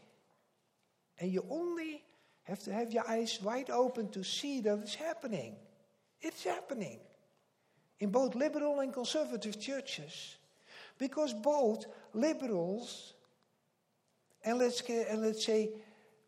And 1.19 1.31
you 1.31 1.45
only 1.51 2.03
have 2.45 2.61
to 2.65 2.73
have 2.73 2.93
your 2.93 3.09
eyes 3.09 3.39
wide 3.43 3.71
open 3.71 4.09
to 4.11 4.23
see 4.23 4.61
that 4.61 4.79
it's 4.79 4.95
happening. 4.95 5.57
It's 6.21 6.45
happening 6.45 7.01
in 8.01 8.11
both 8.11 8.35
liberal 8.35 8.81
and 8.81 8.93
conservative 8.93 9.61
churches. 9.61 10.37
Because 10.99 11.35
both 11.35 11.87
liberals 12.15 13.15
and 14.45 14.59
let's, 14.59 14.81
and 14.89 15.23
let's 15.23 15.45
say, 15.45 15.71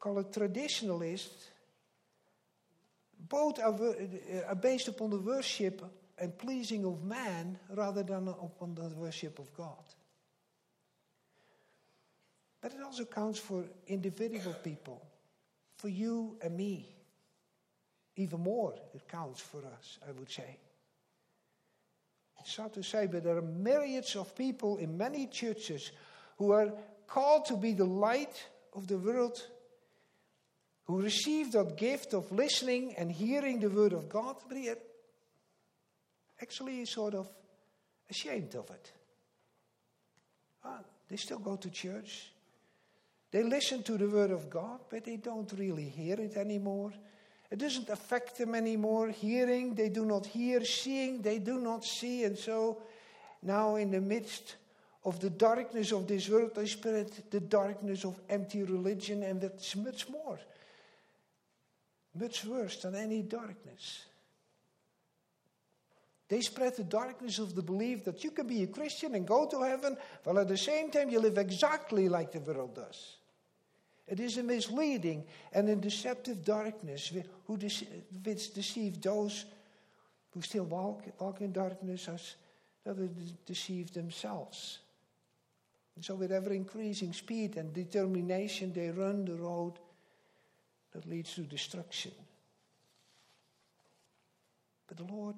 call 0.05 0.19
it 0.19 0.31
traditionalists, 0.35 1.49
both 3.27 3.59
are, 3.59 3.73
eh, 3.73 4.43
are 4.47 4.51
eh, 4.51 4.55
based 4.55 4.89
upon 4.89 5.09
the 5.09 5.19
worship 5.19 5.83
and 6.19 6.37
pleasing 6.37 6.85
of 6.85 7.03
man 7.03 7.59
rather 7.71 8.03
than 8.03 8.29
upon 8.29 8.75
the 8.75 8.83
worship 8.97 9.39
of 9.39 9.51
God. 9.55 9.83
But 12.61 12.75
it 12.75 12.83
also 12.83 13.07
counts 13.07 13.39
for 13.39 13.65
individual 13.87 14.55
people, 14.63 15.01
for 15.79 15.89
you 15.89 16.37
and 16.43 16.55
me. 16.55 16.87
Even 18.17 18.41
more, 18.41 18.75
it 18.95 19.09
counts 19.09 19.41
for 19.41 19.65
us, 19.65 19.99
I 20.07 20.13
would 20.13 20.31
say. 20.31 20.59
It's 22.41 22.55
sad 22.55 22.75
to 22.75 22.83
say, 22.83 23.07
but 23.07 23.25
there 23.25 23.39
are 23.39 23.43
myriads 23.43 24.17
of 24.17 24.37
people 24.37 24.77
in 24.77 24.99
many 24.99 25.29
churches 25.29 25.93
who 26.37 26.53
are 26.53 26.75
called 27.07 27.47
to 27.47 27.57
be 27.57 27.73
the 27.73 27.87
light 27.87 28.45
of 28.75 28.87
the 28.87 28.99
world 28.99 29.43
who 30.85 31.01
received 31.01 31.53
that 31.53 31.77
gift 31.77 32.13
of 32.15 32.31
listening 32.31 32.95
and 32.97 33.11
hearing 33.11 33.61
the 33.61 33.71
word 33.71 33.93
of 33.93 34.09
God, 34.09 34.37
but 34.49 34.57
he 34.57 34.71
actually 36.41 36.85
sort 36.85 37.15
of 37.15 37.29
ashamed 38.11 38.55
of 38.55 38.69
it. 38.71 38.93
Ah, 40.65 40.81
they 41.09 41.17
still 41.17 41.39
go 41.39 41.57
to 41.57 41.71
church. 41.71 42.31
They 43.31 43.43
listen 43.43 43.83
to 43.85 43.97
the 43.97 44.09
word 44.09 44.31
of 44.31 44.51
God, 44.51 44.81
but 44.91 45.05
they 45.05 45.17
don't 45.17 45.51
really 45.57 45.89
hear 45.89 46.21
it 46.21 46.37
anymore. 46.37 46.93
It 47.51 47.59
doesn't 47.59 47.89
affect 47.89 48.39
them 48.39 48.55
anymore. 48.55 49.09
Hearing, 49.09 49.75
they 49.75 49.89
do 49.89 50.05
not 50.05 50.27
hear. 50.27 50.65
Seeing, 50.65 51.23
they 51.23 51.39
do 51.39 51.59
not 51.59 51.85
see. 51.85 52.25
And 52.25 52.37
so, 52.39 52.83
now 53.43 53.77
in 53.77 53.91
the 53.91 54.01
midst 54.01 54.57
of 55.05 55.21
the 55.21 55.31
darkness 55.31 55.93
of 55.93 56.07
this 56.07 56.29
world, 56.29 56.55
they 56.55 56.67
spread 56.67 57.11
the 57.31 57.41
darkness 57.41 58.05
of 58.05 58.21
empty 58.29 58.63
religion, 58.63 59.23
and 59.23 59.41
that's 59.41 59.77
much 59.77 60.09
more 60.09 60.39
much 62.15 62.45
worse 62.45 62.77
than 62.83 62.95
any 62.95 63.23
darkness. 63.23 64.05
They 66.29 66.41
spread 66.41 66.77
the 66.77 66.85
darkness 66.85 67.39
of 67.39 67.55
the 67.55 67.63
belief 67.63 68.05
that 68.05 68.25
you 68.25 68.31
can 68.31 68.47
be 68.47 68.63
a 68.63 68.67
Christian 68.67 69.15
and 69.15 69.27
go 69.27 69.47
to 69.47 69.63
heaven, 69.63 69.97
while 70.23 70.39
at 70.39 70.49
the 70.49 70.57
same 70.57 70.91
time 70.91 71.11
you 71.11 71.21
live 71.21 71.39
exactly 71.39 72.09
like 72.09 72.33
the 72.33 72.41
world 72.41 72.75
does. 72.75 73.17
It 74.07 74.21
is 74.21 74.37
a 74.37 74.43
misleading 74.43 75.25
and 75.53 75.69
a 75.69 75.77
deceptive 75.77 76.45
darkness 76.45 77.13
which 77.47 78.55
deceives 78.55 78.99
those 78.99 79.45
who 80.33 80.43
still 80.43 80.65
walk, 80.65 81.05
walk 81.19 81.41
in 81.41 81.53
darkness 81.53 82.09
as 82.09 82.35
they 82.85 83.09
deceive 83.47 83.93
themselves. 83.93 84.81
And 85.97 86.05
so, 86.05 86.17
with 86.17 86.33
ever 86.33 86.53
increasing 86.53 87.13
speed 87.13 87.57
and 87.57 87.73
determination, 87.73 88.73
they 88.73 88.91
run 88.91 89.25
the 89.25 89.37
road 89.37 89.75
that 90.95 91.09
leads 91.09 91.35
to 91.35 91.43
destruction. 91.43 92.13
But 94.87 94.97
the 94.97 95.13
Lord 95.13 95.37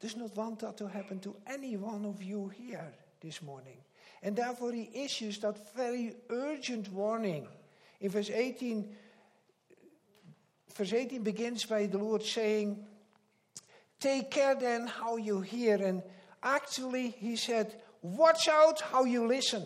does 0.00 0.16
not 0.16 0.36
want 0.36 0.60
that 0.60 0.76
to 0.78 0.86
happen 0.86 1.20
to 1.20 1.36
any 1.46 1.76
one 1.76 2.04
of 2.04 2.22
you 2.22 2.48
here 2.48 2.92
this 3.20 3.40
morning. 3.40 3.78
And 4.22 4.36
therefore, 4.36 4.72
He 4.72 4.90
issues 4.94 5.38
that 5.38 5.74
very 5.74 6.14
urgent 6.28 6.92
warning. 6.92 7.48
In 8.00 8.10
verse 8.10 8.30
18, 8.30 8.88
verse 10.74 10.92
18 10.92 11.22
begins 11.22 11.64
by 11.64 11.86
the 11.86 11.98
Lord 11.98 12.22
saying, 12.22 12.84
Take 14.00 14.30
care 14.30 14.54
then 14.54 14.86
how 14.86 15.16
you 15.16 15.40
hear. 15.40 15.76
And 15.76 16.02
actually, 16.42 17.10
He 17.10 17.36
said, 17.36 17.80
Watch 18.02 18.48
out 18.48 18.80
how 18.80 19.04
you 19.04 19.26
listen. 19.26 19.64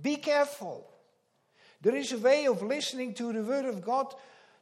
Be 0.00 0.16
careful. 0.16 0.90
There 1.84 1.96
is 1.96 2.12
a 2.12 2.18
way 2.18 2.46
of 2.46 2.62
listening 2.62 3.12
to 3.14 3.30
the 3.30 3.42
Word 3.42 3.66
of 3.66 3.84
God 3.84 4.14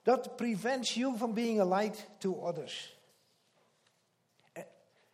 that 0.04 0.36
prevents 0.36 0.96
you 0.96 1.16
from 1.16 1.34
being 1.34 1.60
a 1.60 1.64
light 1.64 2.04
to 2.22 2.42
others. 2.42 2.72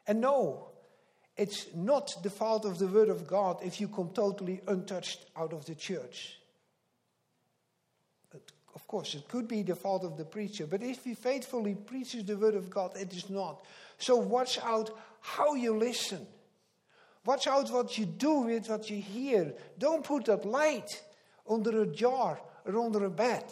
And 0.07 0.23
no, 0.23 0.68
it's 1.37 1.66
not 1.75 2.23
the 2.23 2.31
fault 2.31 2.64
of 2.64 2.79
the 2.79 2.87
Word 2.87 3.11
of 3.11 3.27
God 3.27 3.59
if 3.62 3.79
you 3.79 3.88
come 3.88 4.09
totally 4.14 4.62
untouched 4.66 5.27
out 5.37 5.53
of 5.53 5.66
the 5.66 5.75
church. 5.75 6.38
But 8.31 8.40
of 8.75 8.87
course, 8.87 9.14
it 9.14 9.29
could 9.29 9.47
be 9.47 9.61
the 9.61 9.77
fault 9.77 10.03
of 10.03 10.16
the 10.16 10.25
preacher, 10.25 10.66
but 10.66 10.83
if 10.83 11.05
he 11.05 11.12
faithfully 11.12 11.75
preaches 11.75 12.25
the 12.25 12.38
Word 12.38 12.55
of 12.55 12.71
God, 12.71 12.97
it 12.97 13.12
is 13.12 13.29
not. 13.29 13.62
So 13.99 14.16
watch 14.16 14.59
out 14.61 14.99
how 15.21 15.57
you 15.57 15.77
listen. 15.77 16.27
Watch 17.27 17.47
out 17.47 17.71
what 17.71 17.99
you 17.99 18.07
do 18.07 18.38
with 18.38 18.71
what 18.71 18.88
you 18.88 19.03
hear. 19.03 19.53
Don't 19.79 20.03
put 20.03 20.25
that 20.25 20.47
light 20.47 21.03
under 21.48 21.82
a 21.82 21.87
jar 21.87 22.40
er 22.66 22.76
or 22.76 22.84
under 22.84 23.04
a 23.04 23.11
bed. 23.11 23.44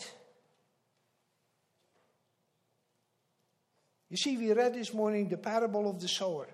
You 4.08 4.16
see, 4.16 4.36
we 4.36 4.52
read 4.52 4.74
this 4.74 4.94
morning 4.94 5.28
the 5.28 5.36
parable 5.36 5.90
of 5.90 6.00
the 6.00 6.08
sower. 6.08 6.48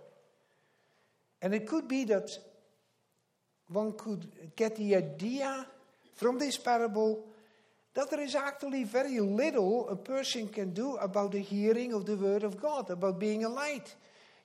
And 1.41 1.55
it 1.55 1.67
could 1.67 1.89
be 1.89 2.05
that 2.05 2.31
one 3.69 3.93
could 3.93 4.53
get 4.57 4.77
the 4.77 4.97
idea 4.97 5.67
from 6.15 6.39
this 6.39 6.57
parable 6.57 7.27
that 7.95 8.11
there 8.11 8.21
is 8.21 8.35
actually 8.35 8.85
very 8.85 9.21
little 9.21 9.89
a 9.89 9.97
person 9.97 10.49
can 10.49 10.73
do 10.73 10.97
about 10.97 11.33
the 11.33 11.41
hearing 11.41 11.93
of 11.93 12.07
the 12.07 12.17
word 12.17 12.43
of 12.43 12.61
God, 12.61 12.91
about 12.91 13.19
being 13.19 13.45
a 13.45 13.49
light. 13.49 13.95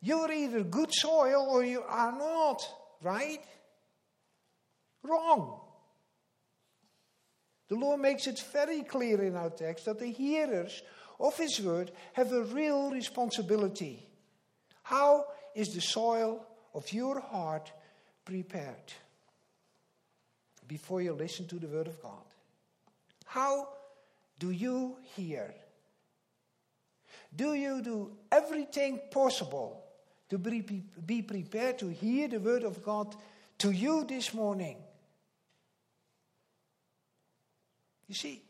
You're 0.02 0.32
either 0.32 0.64
good 0.64 0.94
soil 0.94 1.48
or 1.50 1.64
you 1.64 1.82
are 1.88 2.12
not, 2.12 2.62
right? 3.02 3.44
Wrong. 5.04 5.62
The 7.68 7.76
Lord 7.76 8.00
makes 8.00 8.28
it 8.28 8.40
very 8.54 8.84
clear 8.84 9.22
in 9.24 9.36
our 9.36 9.50
text 9.50 9.86
that 9.86 10.00
the 10.00 10.12
hearers 10.12 10.82
of 11.20 11.38
His 11.38 11.60
word 11.60 11.92
have 12.14 12.32
a 12.32 12.44
real 12.44 12.92
responsibility. 12.92 14.08
How 14.84 15.26
is 15.54 15.74
the 15.74 15.82
soil 15.82 16.46
of 16.74 16.92
your 16.94 17.20
heart 17.20 17.72
prepared 18.24 18.94
before 20.68 21.02
you 21.02 21.14
listen 21.14 21.48
to 21.48 21.56
the 21.60 21.68
word 21.68 21.88
of 21.88 22.02
God? 22.02 22.24
How 23.26 23.68
do 24.40 24.52
you 24.52 24.96
hear? 25.16 25.54
Do 27.36 27.54
you 27.54 27.82
do 27.82 28.12
everything 28.32 29.02
possible 29.12 29.84
to 30.30 30.38
be 30.38 31.22
prepared 31.22 31.80
to 31.80 31.88
hear 31.88 32.30
the 32.30 32.40
word 32.40 32.64
of 32.64 32.82
God 32.82 33.16
to 33.58 33.72
you 33.72 34.06
this 34.06 34.34
morning? 34.34 34.78
You 38.08 38.16
see, 38.16 38.42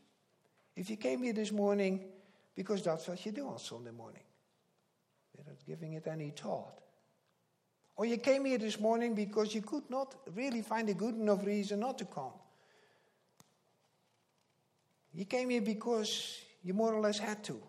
if 0.76 0.90
you 0.90 0.98
came 0.98 1.24
here 1.24 1.34
this 1.34 1.52
morning 1.52 2.06
because 2.56 2.82
that's 2.82 3.08
what 3.08 3.24
you 3.26 3.32
do 3.32 3.48
on 3.48 3.60
Sunday 3.60 3.92
morning, 3.92 4.24
without 5.36 5.64
giving 5.66 5.94
it 5.94 6.08
any 6.08 6.32
thought, 6.32 6.80
Or 7.96 8.06
you 8.06 8.18
came 8.18 8.46
here 8.46 8.60
this 8.60 8.80
morning 8.80 9.16
because 9.16 9.56
you 9.56 9.62
could 9.62 9.90
not 9.90 10.16
really 10.36 10.62
find 10.62 10.88
a 10.90 10.94
good 10.94 11.16
enough 11.16 11.44
reason 11.44 11.80
not 11.80 11.98
to 11.98 12.06
come. 12.06 12.34
You 15.14 15.26
came 15.26 15.50
here 15.50 15.62
because 15.62 16.40
you 16.64 16.76
more 16.76 16.94
or 16.94 17.02
less 17.02 17.18
had 17.18 17.44
to. 17.46 17.60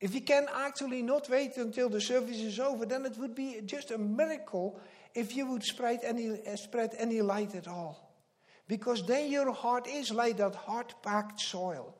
If 0.00 0.14
you 0.14 0.22
can 0.22 0.46
actually 0.54 1.02
not 1.02 1.28
wait 1.28 1.58
until 1.58 1.90
the 1.90 2.00
service 2.00 2.40
is 2.40 2.58
over, 2.58 2.86
then 2.86 3.04
it 3.04 3.18
would 3.18 3.34
be 3.34 3.60
just 3.66 3.90
a 3.90 3.98
miracle 3.98 4.80
if 5.14 5.36
you 5.36 5.46
would 5.46 5.62
spread 5.62 6.00
any, 6.02 6.30
uh, 6.30 6.56
spread 6.56 6.94
any 6.98 7.20
light 7.20 7.54
at 7.54 7.68
all. 7.68 8.11
Because 8.68 9.04
then 9.06 9.30
your 9.30 9.52
heart 9.52 9.86
is 9.86 10.10
like 10.10 10.36
that 10.38 10.54
hard 10.54 10.94
packed 11.02 11.40
soil. 11.40 11.94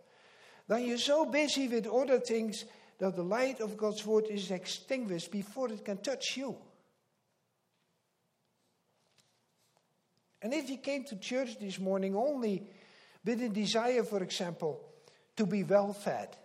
Then 0.68 0.84
you're 0.84 0.98
so 0.98 1.26
busy 1.26 1.68
with 1.68 1.86
other 1.86 2.20
things 2.20 2.64
that 2.98 3.16
the 3.16 3.22
light 3.22 3.60
of 3.60 3.76
God's 3.76 4.06
word 4.06 4.26
is 4.30 4.50
extinguished 4.50 5.30
before 5.30 5.70
it 5.70 5.84
can 5.84 5.98
touch 5.98 6.36
you. 6.36 6.56
And 10.40 10.52
if 10.52 10.70
you 10.70 10.78
came 10.78 11.04
to 11.04 11.16
church 11.16 11.58
this 11.60 11.78
morning 11.78 12.16
only 12.16 12.66
with 13.24 13.42
a 13.42 13.48
desire, 13.48 14.02
for 14.02 14.22
example, 14.22 14.80
to 15.36 15.46
be 15.46 15.62
well 15.62 15.92
fed, 15.92 16.36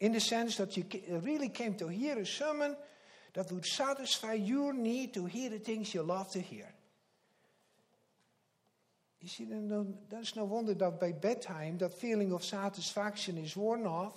in 0.00 0.12
the 0.12 0.20
sense 0.20 0.56
that 0.56 0.76
you 0.76 0.84
really 1.22 1.48
came 1.48 1.74
to 1.74 1.88
hear 1.88 2.18
a 2.18 2.26
sermon 2.26 2.76
that 3.34 3.50
would 3.52 3.66
satisfy 3.66 4.34
your 4.34 4.72
need 4.72 5.12
to 5.14 5.26
hear 5.26 5.50
the 5.50 5.58
things 5.58 5.92
you 5.92 6.02
love 6.02 6.30
to 6.30 6.40
hear. 6.40 6.72
You 9.20 9.28
see, 9.28 9.44
then 9.44 9.94
that's 10.08 10.36
no 10.36 10.44
wonder 10.44 10.74
that 10.74 11.00
by 11.00 11.12
bedtime 11.12 11.78
that 11.78 11.98
feeling 11.98 12.32
of 12.32 12.44
satisfaction 12.44 13.36
is 13.38 13.56
worn 13.56 13.86
off, 13.86 14.14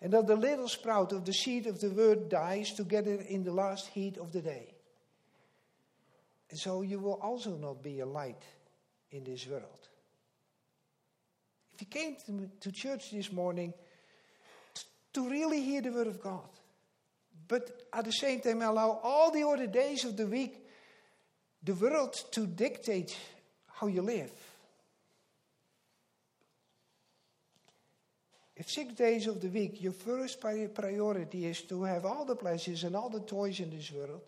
and 0.00 0.12
that 0.12 0.26
the 0.26 0.34
little 0.34 0.68
sprout 0.68 1.12
of 1.12 1.24
the 1.24 1.32
seed 1.32 1.66
of 1.66 1.80
the 1.80 1.90
word 1.90 2.28
dies 2.28 2.72
together 2.72 3.14
in 3.28 3.44
the 3.44 3.52
last 3.52 3.86
heat 3.88 4.18
of 4.18 4.32
the 4.32 4.40
day. 4.40 4.74
And 6.50 6.58
so 6.58 6.82
you 6.82 6.98
will 6.98 7.20
also 7.22 7.56
not 7.56 7.82
be 7.82 8.00
a 8.00 8.06
light 8.06 8.42
in 9.12 9.22
this 9.22 9.46
world. 9.46 9.88
If 11.74 11.82
you 11.82 11.86
came 11.86 12.16
to, 12.26 12.50
to 12.60 12.72
church 12.72 13.10
this 13.12 13.32
morning 13.32 13.72
to 15.12 15.28
really 15.28 15.62
hear 15.62 15.82
the 15.82 15.92
word 15.92 16.08
of 16.08 16.20
God, 16.20 16.48
but 17.46 17.84
at 17.92 18.04
the 18.04 18.12
same 18.12 18.40
time 18.40 18.60
allow 18.60 19.00
all 19.02 19.30
the 19.30 19.46
other 19.46 19.66
days 19.66 20.04
of 20.04 20.16
the 20.16 20.26
week 20.26 20.66
the 21.62 21.74
world 21.74 22.12
to 22.32 22.46
dictate 22.46 23.16
how 23.82 23.88
you 23.88 24.02
live. 24.02 24.30
If 28.54 28.70
six 28.70 28.94
days 28.94 29.26
of 29.26 29.40
the 29.40 29.48
week 29.48 29.82
your 29.82 29.92
first 29.92 30.40
priority 30.40 31.46
is 31.46 31.62
to 31.62 31.82
have 31.82 32.04
all 32.04 32.24
the 32.24 32.36
pleasures 32.36 32.84
and 32.84 32.94
all 32.94 33.10
the 33.10 33.26
toys 33.26 33.58
in 33.58 33.70
this 33.70 33.90
world, 33.90 34.20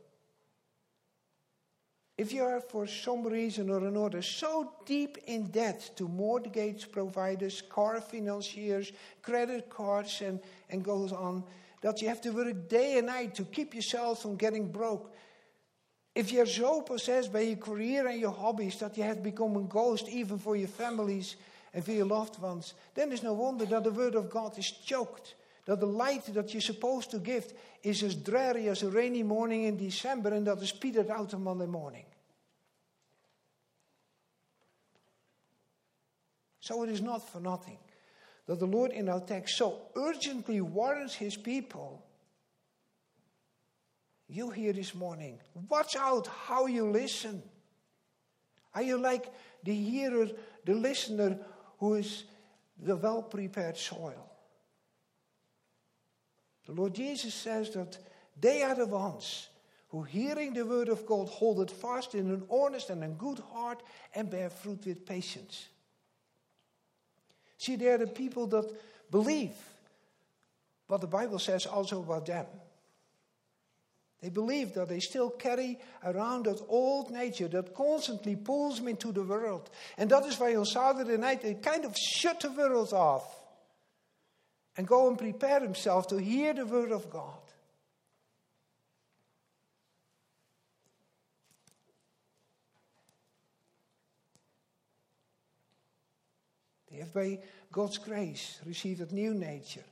if 2.18 2.32
you 2.32 2.42
are 2.42 2.60
for 2.60 2.88
some 2.88 3.24
reason 3.24 3.70
or 3.70 3.86
another 3.86 4.22
so 4.22 4.72
deep 4.86 5.18
in 5.26 5.46
debt 5.52 5.88
to 5.96 6.08
mortgage 6.08 6.90
providers, 6.90 7.62
car 7.62 8.00
financiers, 8.00 8.90
credit 9.22 9.70
cards, 9.70 10.20
and, 10.20 10.40
and 10.70 10.84
goes 10.84 11.12
on, 11.12 11.44
that 11.80 12.02
you 12.02 12.08
have 12.08 12.20
to 12.22 12.30
work 12.30 12.68
day 12.68 12.98
and 12.98 13.06
night 13.06 13.36
to 13.36 13.44
keep 13.44 13.72
yourself 13.72 14.22
from 14.22 14.34
getting 14.34 14.72
broke. 14.72 15.14
If 16.14 16.30
you're 16.30 16.46
so 16.46 16.82
possessed 16.82 17.32
by 17.32 17.40
your 17.40 17.56
career 17.56 18.06
and 18.06 18.20
your 18.20 18.30
hobbies 18.30 18.78
that 18.78 18.96
you 18.96 19.02
have 19.02 19.22
become 19.22 19.56
a 19.56 19.62
ghost 19.62 20.08
even 20.08 20.38
for 20.38 20.54
your 20.54 20.68
families 20.68 21.36
and 21.72 21.84
for 21.84 21.90
your 21.90 22.06
loved 22.06 22.40
ones, 22.40 22.74
then 22.94 23.10
it's 23.10 23.24
no 23.24 23.32
wonder 23.32 23.64
that 23.66 23.82
the 23.82 23.90
Word 23.90 24.14
of 24.14 24.30
God 24.30 24.56
is 24.56 24.70
choked. 24.70 25.34
That 25.66 25.80
the 25.80 25.86
light 25.86 26.26
that 26.34 26.52
you're 26.52 26.60
supposed 26.60 27.10
to 27.10 27.18
give 27.18 27.52
is 27.82 28.02
as 28.02 28.14
dreary 28.14 28.68
as 28.68 28.82
a 28.82 28.90
rainy 28.90 29.22
morning 29.22 29.64
in 29.64 29.76
December 29.76 30.34
and 30.34 30.46
that 30.46 30.62
is 30.62 30.72
petered 30.72 31.10
out 31.10 31.34
on 31.34 31.42
Monday 31.42 31.66
morning. 31.66 32.04
So 36.60 36.82
it 36.84 36.90
is 36.90 37.02
not 37.02 37.28
for 37.28 37.40
nothing 37.40 37.78
that 38.46 38.58
the 38.58 38.66
Lord 38.66 38.92
in 38.92 39.08
our 39.08 39.20
text 39.20 39.56
so 39.56 39.82
urgently 39.96 40.60
warns 40.60 41.14
his 41.14 41.36
people. 41.36 42.04
You 44.28 44.50
here 44.50 44.72
this 44.72 44.94
morning, 44.94 45.38
watch 45.68 45.96
out 45.96 46.26
how 46.26 46.66
you 46.66 46.90
listen. 46.90 47.42
Are 48.74 48.82
you 48.82 48.98
like 48.98 49.32
the 49.62 49.74
hearer, 49.74 50.28
the 50.64 50.74
listener 50.74 51.38
who 51.78 51.94
is 51.94 52.24
the 52.82 52.96
well 52.96 53.22
prepared 53.22 53.76
soil? 53.76 54.30
The 56.66 56.72
Lord 56.72 56.94
Jesus 56.94 57.34
says 57.34 57.70
that 57.70 57.98
they 58.40 58.62
are 58.62 58.74
the 58.74 58.86
ones 58.86 59.48
who, 59.88 60.02
hearing 60.02 60.54
the 60.54 60.64
word 60.64 60.88
of 60.88 61.06
God, 61.06 61.28
hold 61.28 61.60
it 61.60 61.70
fast 61.70 62.14
in 62.14 62.30
an 62.30 62.44
honest 62.50 62.90
and 62.90 63.04
a 63.04 63.08
good 63.08 63.38
heart 63.52 63.82
and 64.14 64.30
bear 64.30 64.50
fruit 64.50 64.84
with 64.86 65.04
patience. 65.06 65.68
See, 67.58 67.76
they're 67.76 67.98
the 67.98 68.06
people 68.06 68.46
that 68.48 68.72
believe 69.10 69.54
what 70.86 71.00
the 71.00 71.06
Bible 71.06 71.38
says 71.38 71.66
also 71.66 72.00
about 72.00 72.26
them. 72.26 72.46
They 74.24 74.30
believe 74.30 74.72
that 74.72 74.88
they 74.88 75.00
still 75.00 75.28
carry 75.28 75.78
around 76.02 76.46
that 76.46 76.62
old 76.66 77.10
nature 77.10 77.46
that 77.48 77.74
constantly 77.74 78.36
pulls 78.36 78.78
them 78.78 78.88
into 78.88 79.12
the 79.12 79.22
world. 79.22 79.68
And 79.98 80.08
that 80.08 80.24
is 80.24 80.40
why 80.40 80.56
on 80.56 80.64
Saturday 80.64 81.18
night 81.18 81.42
they 81.42 81.52
kind 81.52 81.84
of 81.84 81.94
shut 81.94 82.40
the 82.40 82.50
world 82.50 82.94
off 82.94 83.26
and 84.78 84.86
go 84.86 85.08
and 85.08 85.18
prepare 85.18 85.60
themselves 85.60 86.06
to 86.06 86.16
hear 86.16 86.54
the 86.54 86.64
word 86.64 86.90
of 86.90 87.10
God. 87.10 87.36
They 96.90 96.96
have 96.96 97.12
by 97.12 97.40
God's 97.70 97.98
grace 97.98 98.58
received 98.64 99.02
a 99.02 99.14
new 99.14 99.34
nature. 99.34 99.84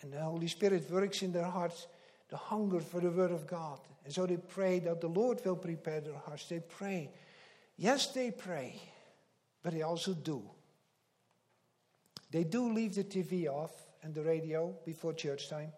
And 0.00 0.12
the 0.12 0.20
Holy 0.20 0.46
Spirit 0.46 0.88
works 0.88 1.22
in 1.22 1.32
their 1.32 1.50
hearts 1.50 1.88
the 2.28 2.36
hunger 2.36 2.80
for 2.80 3.00
the 3.00 3.10
Word 3.10 3.30
of 3.30 3.46
God. 3.46 3.80
And 4.04 4.12
so 4.12 4.26
they 4.26 4.36
pray 4.36 4.78
that 4.80 5.00
the 5.00 5.08
Lord 5.08 5.40
will 5.44 5.56
prepare 5.56 6.00
their 6.00 6.14
hearts. 6.14 6.48
They 6.48 6.60
pray. 6.60 7.10
Yes, 7.76 8.08
they 8.08 8.30
pray, 8.30 8.80
but 9.62 9.72
they 9.72 9.82
also 9.82 10.14
do. 10.14 10.42
They 12.30 12.44
do 12.44 12.72
leave 12.72 12.94
the 12.94 13.04
TV 13.04 13.48
off 13.48 13.72
and 14.02 14.14
the 14.14 14.22
radio 14.22 14.74
before 14.84 15.14
church 15.14 15.48
time. 15.48 15.72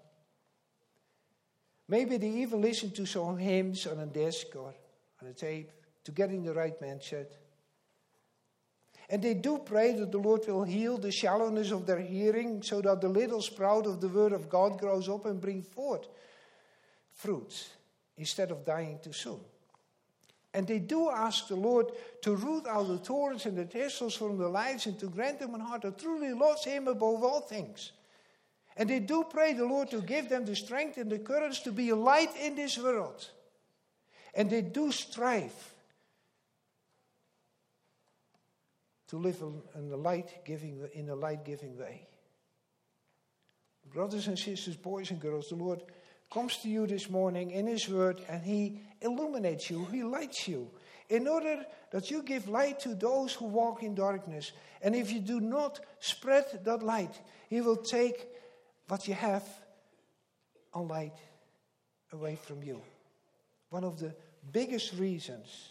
Maybe 1.89 2.17
they 2.19 2.29
even 2.29 2.61
listen 2.61 2.91
to 2.93 3.07
some 3.07 3.37
hymns 3.37 3.87
on 3.87 3.99
a 3.99 4.07
disc 4.07 4.47
or 4.55 4.75
on 5.21 5.29
a 5.29 5.33
tape 5.33 5.71
to 6.05 6.13
get 6.13 6.31
in 6.31 6.45
the 6.45 6.55
right 6.55 6.81
mindset. 6.81 7.27
And 9.09 9.21
they 9.21 9.35
do 9.35 9.59
pray 9.59 9.93
that 9.95 10.13
the 10.13 10.19
Lord 10.19 10.47
will 10.47 10.63
heal 10.63 10.97
the 10.97 11.11
shallowness 11.11 11.73
of 11.73 11.87
their 11.87 11.99
hearing 11.99 12.63
so 12.63 12.81
that 12.81 13.01
the 13.01 13.09
little 13.09 13.43
sprout 13.43 13.87
of 13.87 14.01
the 14.01 14.09
word 14.09 14.33
of 14.33 14.49
God 14.49 14.79
grows 14.79 15.09
up 15.09 15.27
and 15.27 15.41
brings 15.41 15.67
forth 15.67 16.07
fruits 17.21 17.71
instead 18.17 18.51
of 18.51 18.65
dying 18.65 18.99
too 19.03 19.13
soon. 19.13 19.41
And 20.53 20.67
they 20.67 20.81
do 20.81 21.11
ask 21.11 21.47
the 21.47 21.57
Lord 21.57 21.93
to 22.23 22.35
root 22.35 22.67
out 22.67 22.89
the 22.89 22.99
thorns 22.99 23.47
and 23.47 23.57
the 23.57 23.65
thistles 23.65 24.17
from 24.17 24.37
their 24.37 24.49
lives 24.49 24.87
and 24.87 24.99
to 24.99 25.07
grant 25.07 25.39
them 25.39 25.55
a 25.55 25.63
heart 25.63 25.83
that 25.83 25.99
truly 25.99 26.33
loves 26.33 26.65
Him 26.65 26.89
above 26.89 27.23
all 27.23 27.41
things. 27.41 27.93
And 28.77 28.89
they 28.89 28.99
do 28.99 29.25
pray 29.31 29.53
the 29.53 29.65
Lord 29.65 29.91
to 29.91 30.01
give 30.01 30.29
them 30.29 30.45
the 30.45 30.57
strength 30.57 30.97
and 30.97 31.11
the 31.11 31.19
courage 31.19 31.63
to 31.63 31.73
be 31.73 31.91
a 31.91 31.97
light 31.97 32.35
in 32.37 32.57
this 32.57 32.79
world. 32.79 33.29
And 34.35 34.51
they 34.51 34.63
do 34.63 34.91
strive 34.91 35.75
to 39.09 39.17
live 39.17 39.43
in 39.75 39.93
a 39.93 39.97
light 39.97 40.45
giving 40.45 40.89
in 40.95 41.09
a 41.11 41.15
light 41.15 41.45
giving 41.45 41.79
way. 41.79 42.07
Brothers 43.93 44.29
and 44.29 44.39
sisters, 44.39 44.77
boys 44.77 45.11
and 45.11 45.21
girls, 45.21 45.49
the 45.49 45.57
Lord 45.57 45.83
comes 46.31 46.57
to 46.59 46.69
you 46.69 46.87
this 46.87 47.11
morning 47.11 47.51
in 47.51 47.67
His 47.67 47.89
Word 47.89 48.21
and 48.29 48.43
He 48.43 48.81
illuminates 49.01 49.69
you, 49.69 49.85
He 49.87 50.03
lights 50.03 50.47
you, 50.47 50.71
in 51.09 51.27
order 51.27 51.65
that 51.91 52.11
you 52.11 52.23
give 52.23 52.49
light 52.49 52.81
to 52.81 52.95
those 52.95 53.35
who 53.35 53.47
walk 53.47 53.83
in 53.83 53.95
darkness. 53.95 54.53
And 54.81 54.95
if 54.95 55.13
you 55.13 55.21
do 55.21 55.41
not 55.41 55.81
spread 55.99 56.45
that 56.65 56.83
light, 56.83 57.21
He 57.49 57.61
will 57.61 57.77
take 57.77 58.29
what 58.89 59.09
you 59.09 59.15
have 59.15 59.45
on 60.73 60.87
light 60.87 61.17
away 62.13 62.37
from 62.37 62.63
you. 62.63 62.81
One 63.71 63.85
of 63.85 63.99
the 63.99 64.15
biggest 64.53 64.95
reasons 64.95 65.71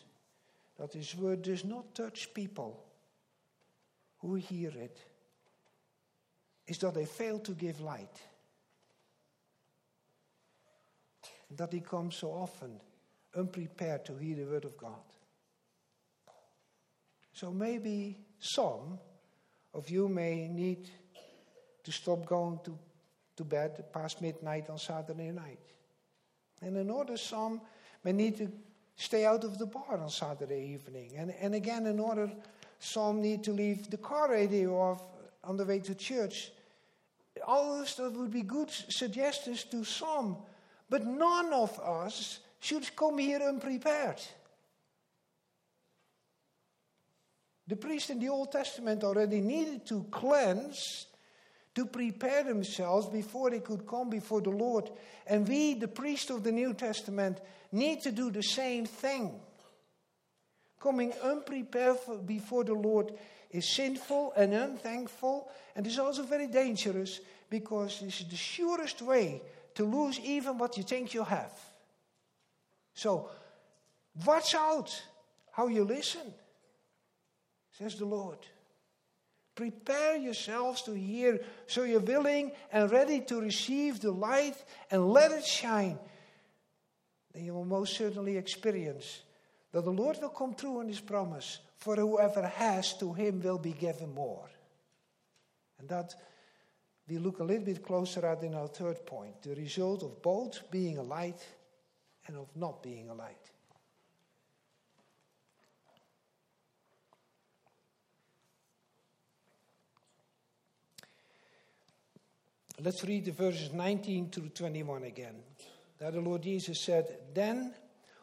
that 0.78 0.94
His 0.94 1.16
Word 1.16 1.42
does 1.42 1.64
not 1.64 1.96
touch 1.96 2.34
people 2.34 2.84
who 4.20 4.36
hear 4.36 4.72
it 4.72 4.98
is 6.68 6.78
that 6.80 6.94
they 6.94 7.06
fail 7.06 7.40
to 7.40 7.54
give 7.54 7.80
light. 7.80 8.22
That 11.56 11.74
he 11.74 11.80
comes 11.80 12.16
so 12.16 12.30
often 12.32 12.80
unprepared 13.36 14.06
to 14.06 14.18
hear 14.18 14.36
the 14.36 14.46
word 14.46 14.66
of 14.66 14.78
God. 14.78 15.04
So 17.34 17.52
maybe 17.52 18.18
some 18.40 19.00
of 19.74 19.90
you 19.90 20.10
may 20.10 20.48
need 20.48 20.90
to 21.84 21.92
stop 21.92 22.26
going 22.26 22.60
to, 22.66 22.78
to 23.38 23.44
bed 23.44 23.86
past 23.94 24.22
midnight 24.22 24.70
on 24.70 24.78
Saturday 24.78 25.32
night. 25.32 25.60
And 26.62 26.78
another 26.78 27.18
some 27.18 27.62
may 28.04 28.12
need 28.12 28.38
to 28.38 28.52
stay 28.96 29.26
out 29.26 29.44
of 29.44 29.58
the 29.58 29.66
bar 29.66 29.98
on 29.98 30.10
Saturday 30.10 30.74
evening. 30.74 31.14
And, 31.18 31.34
and 31.40 31.56
again, 31.56 31.86
another 31.86 32.30
some 32.80 33.22
need 33.22 33.44
to 33.46 33.52
leave 33.52 33.90
the 33.90 33.98
car 33.98 34.32
radio 34.32 34.76
off 34.78 35.04
on 35.44 35.58
the 35.58 35.66
way 35.66 35.80
to 35.80 35.96
church. 35.96 36.52
All 37.48 37.78
those 37.78 37.96
that 37.96 38.12
would 38.12 38.32
be 38.32 38.42
good 38.42 38.70
suggestions 38.70 39.64
to 39.66 39.84
some. 39.84 40.38
But 40.90 41.06
none 41.06 41.54
of 41.54 41.80
us 41.80 42.40
should 42.60 42.96
come 42.96 43.18
here 43.20 43.42
unprepared. 43.42 44.22
The 47.68 47.76
priests 47.76 48.10
in 48.10 48.20
the 48.20 48.30
Old 48.30 48.52
Testament 48.52 49.04
already 49.04 49.42
needed 49.42 49.86
to 49.88 50.04
cleanse, 50.10 51.06
to 51.76 51.86
prepare 51.86 52.44
themselves 52.44 53.08
before 53.08 53.52
they 53.52 53.60
could 53.60 53.86
come 53.86 54.10
before 54.10 54.42
the 54.42 54.50
Lord. 54.50 54.90
And 55.28 55.48
we, 55.48 55.76
the 55.76 55.88
priests 55.88 56.32
of 56.32 56.44
the 56.44 56.52
New 56.52 56.74
Testament, 56.74 57.40
need 57.72 58.02
to 58.02 58.12
do 58.12 58.32
the 58.32 58.42
same 58.42 58.88
thing. 58.88 59.40
Coming 60.80 61.14
unprepared 61.24 62.26
before 62.26 62.64
the 62.64 62.74
Lord 62.74 63.14
is 63.52 63.70
sinful 63.76 64.34
and 64.36 64.54
unthankful, 64.54 65.52
and 65.76 65.86
is 65.86 66.00
also 66.00 66.24
very 66.24 66.48
dangerous 66.48 67.20
because 67.52 68.02
it's 68.02 68.24
the 68.24 68.36
surest 68.36 69.04
way 69.04 69.44
to 69.80 69.86
lose 69.86 70.20
even 70.20 70.58
what 70.58 70.76
you 70.76 70.84
think 70.84 71.14
you 71.14 71.24
have. 71.24 71.54
So, 72.94 73.30
watch 74.26 74.54
out 74.54 75.04
how 75.52 75.68
you 75.68 75.86
listen 75.86 76.34
says 77.72 77.96
the 77.96 78.06
Lord. 78.06 78.40
Prepare 79.56 80.18
yourselves 80.18 80.82
to 80.82 80.92
hear 80.92 81.40
so 81.66 81.84
you're 81.84 82.02
willing 82.02 82.52
and 82.74 82.92
ready 82.92 83.22
to 83.22 83.40
receive 83.40 84.02
the 84.02 84.12
light 84.12 84.62
and 84.92 85.14
let 85.14 85.32
it 85.32 85.46
shine. 85.46 85.98
Then 87.34 87.46
you 87.46 87.54
will 87.54 87.64
most 87.64 87.96
certainly 87.96 88.36
experience 88.36 89.22
that 89.72 89.86
the 89.86 89.92
Lord 89.92 90.18
will 90.22 90.28
come 90.28 90.56
true 90.56 90.82
in 90.82 90.90
his 90.90 91.00
promise. 91.00 91.60
For 91.78 91.96
whoever 91.96 92.46
has, 92.46 92.98
to 92.98 93.14
him 93.14 93.42
will 93.42 93.60
be 93.60 93.72
given 93.72 94.14
more. 94.14 94.50
And 95.80 95.88
that 95.88 96.14
we 97.10 97.18
look 97.18 97.40
a 97.40 97.44
little 97.44 97.66
bit 97.66 97.84
closer 97.84 98.26
at 98.26 98.44
in 98.44 98.54
our 98.54 98.68
third 98.68 99.06
point 99.06 99.42
the 99.42 99.56
result 99.56 100.04
of 100.04 100.22
both 100.22 100.70
being 100.70 100.98
a 100.98 101.04
light 101.04 101.44
and 102.28 102.38
of 102.38 102.48
not 102.56 102.84
being 102.84 103.10
a 103.10 103.14
light. 103.14 103.50
Let's 112.82 113.04
read 113.04 113.26
the 113.26 113.32
verses 113.32 113.74
19 113.74 114.30
to 114.30 114.42
21 114.50 115.04
again. 115.04 115.36
That 115.98 116.14
the 116.14 116.22
Lord 116.22 116.44
Jesus 116.44 116.80
said, 116.80 117.18
Then, 117.34 117.74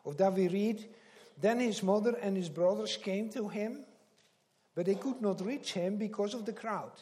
or 0.03 0.14
that 0.14 0.33
we 0.33 0.49
read, 0.49 0.88
Then 1.38 1.61
his 1.61 1.83
mother 1.83 2.16
and 2.22 2.35
his 2.37 2.49
brothers 2.49 2.96
came 2.96 3.29
to 3.31 3.49
him, 3.49 3.85
but 4.75 4.87
they 4.87 4.94
could 4.94 5.20
not 5.20 5.44
reach 5.44 5.72
him 5.72 5.96
because 5.96 6.33
of 6.33 6.46
the 6.46 6.55
crowd. 6.55 6.92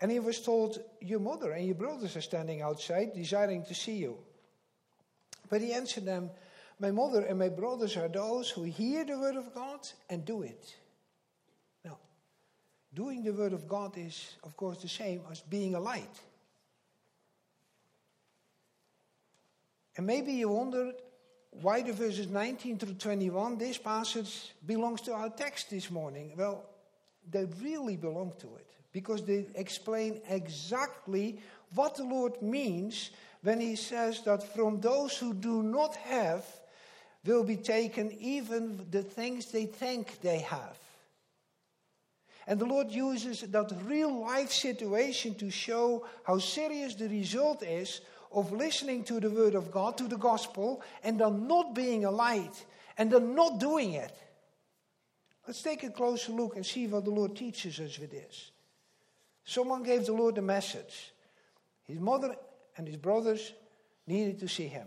And 0.00 0.10
he 0.10 0.20
was 0.20 0.40
told, 0.40 0.78
Your 1.00 1.20
mother 1.20 1.52
and 1.52 1.66
your 1.66 1.74
brothers 1.74 2.16
are 2.16 2.20
standing 2.20 2.62
outside, 2.62 3.14
desiring 3.14 3.64
to 3.66 3.74
see 3.74 3.96
you. 3.96 4.18
But 5.50 5.60
he 5.60 5.72
answered 5.72 6.04
them, 6.04 6.30
My 6.78 6.90
mother 6.90 7.22
and 7.22 7.38
my 7.38 7.48
brothers 7.48 7.96
are 7.96 8.08
those 8.08 8.48
who 8.50 8.62
hear 8.62 9.04
the 9.04 9.18
word 9.18 9.36
of 9.36 9.54
God 9.54 9.80
and 10.08 10.24
do 10.24 10.42
it. 10.42 10.74
Now, 11.84 11.98
doing 12.94 13.24
the 13.24 13.32
Word 13.32 13.52
of 13.52 13.66
God 13.66 13.96
is, 13.96 14.36
of 14.44 14.56
course, 14.56 14.78
the 14.82 14.88
same 14.88 15.22
as 15.30 15.40
being 15.40 15.74
a 15.74 15.80
light. 15.80 16.20
And 19.96 20.06
maybe 20.06 20.32
you 20.32 20.48
wondered 20.50 20.94
why 21.50 21.82
the 21.82 21.92
verses 21.92 22.28
19 22.28 22.78
through 22.78 22.94
21, 22.94 23.58
this 23.58 23.78
passage 23.78 24.52
belongs 24.64 25.00
to 25.02 25.12
our 25.12 25.30
text 25.30 25.70
this 25.70 25.90
morning. 25.90 26.34
Well, 26.36 26.64
they 27.28 27.46
really 27.60 27.96
belong 27.96 28.32
to 28.38 28.46
it 28.56 28.77
because 28.92 29.22
they 29.22 29.46
explain 29.54 30.20
exactly 30.28 31.40
what 31.74 31.96
the 31.96 32.04
Lord 32.04 32.40
means 32.40 33.10
when 33.42 33.60
He 33.60 33.76
says 33.76 34.22
that 34.22 34.42
from 34.54 34.80
those 34.80 35.16
who 35.16 35.34
do 35.34 35.62
not 35.62 35.96
have 35.96 36.44
will 37.24 37.44
be 37.44 37.56
taken 37.56 38.12
even 38.20 38.86
the 38.90 39.02
things 39.02 39.46
they 39.46 39.66
think 39.66 40.20
they 40.20 40.38
have. 40.38 40.78
And 42.46 42.58
the 42.58 42.64
Lord 42.66 42.90
uses 42.90 43.42
that 43.42 43.72
real 43.84 44.22
life 44.22 44.50
situation 44.50 45.34
to 45.34 45.50
show 45.50 46.06
how 46.24 46.38
serious 46.38 46.94
the 46.94 47.08
result 47.08 47.62
is 47.62 48.00
of 48.32 48.52
listening 48.52 49.04
to 49.04 49.20
the 49.20 49.30
Word 49.30 49.54
of 49.54 49.70
God, 49.70 49.98
to 49.98 50.08
the 50.08 50.16
gospel, 50.16 50.82
and 51.04 51.20
then 51.20 51.46
not 51.46 51.74
being 51.74 52.06
a 52.06 52.10
light, 52.10 52.64
and 52.96 53.10
then 53.10 53.34
not 53.34 53.60
doing 53.60 53.92
it. 53.92 54.16
Let's 55.46 55.62
take 55.62 55.82
a 55.84 55.90
closer 55.90 56.32
look 56.32 56.56
and 56.56 56.64
see 56.64 56.86
what 56.86 57.04
the 57.04 57.10
Lord 57.10 57.36
teaches 57.36 57.80
us 57.80 57.98
with 57.98 58.10
this. 58.10 58.50
Someone 59.48 59.82
gave 59.82 60.04
the 60.04 60.12
Lord 60.12 60.36
a 60.36 60.42
message. 60.42 61.14
His 61.86 61.98
mother 61.98 62.36
and 62.76 62.86
his 62.86 62.98
brothers 62.98 63.54
needed 64.06 64.40
to 64.40 64.46
see 64.46 64.66
him. 64.66 64.86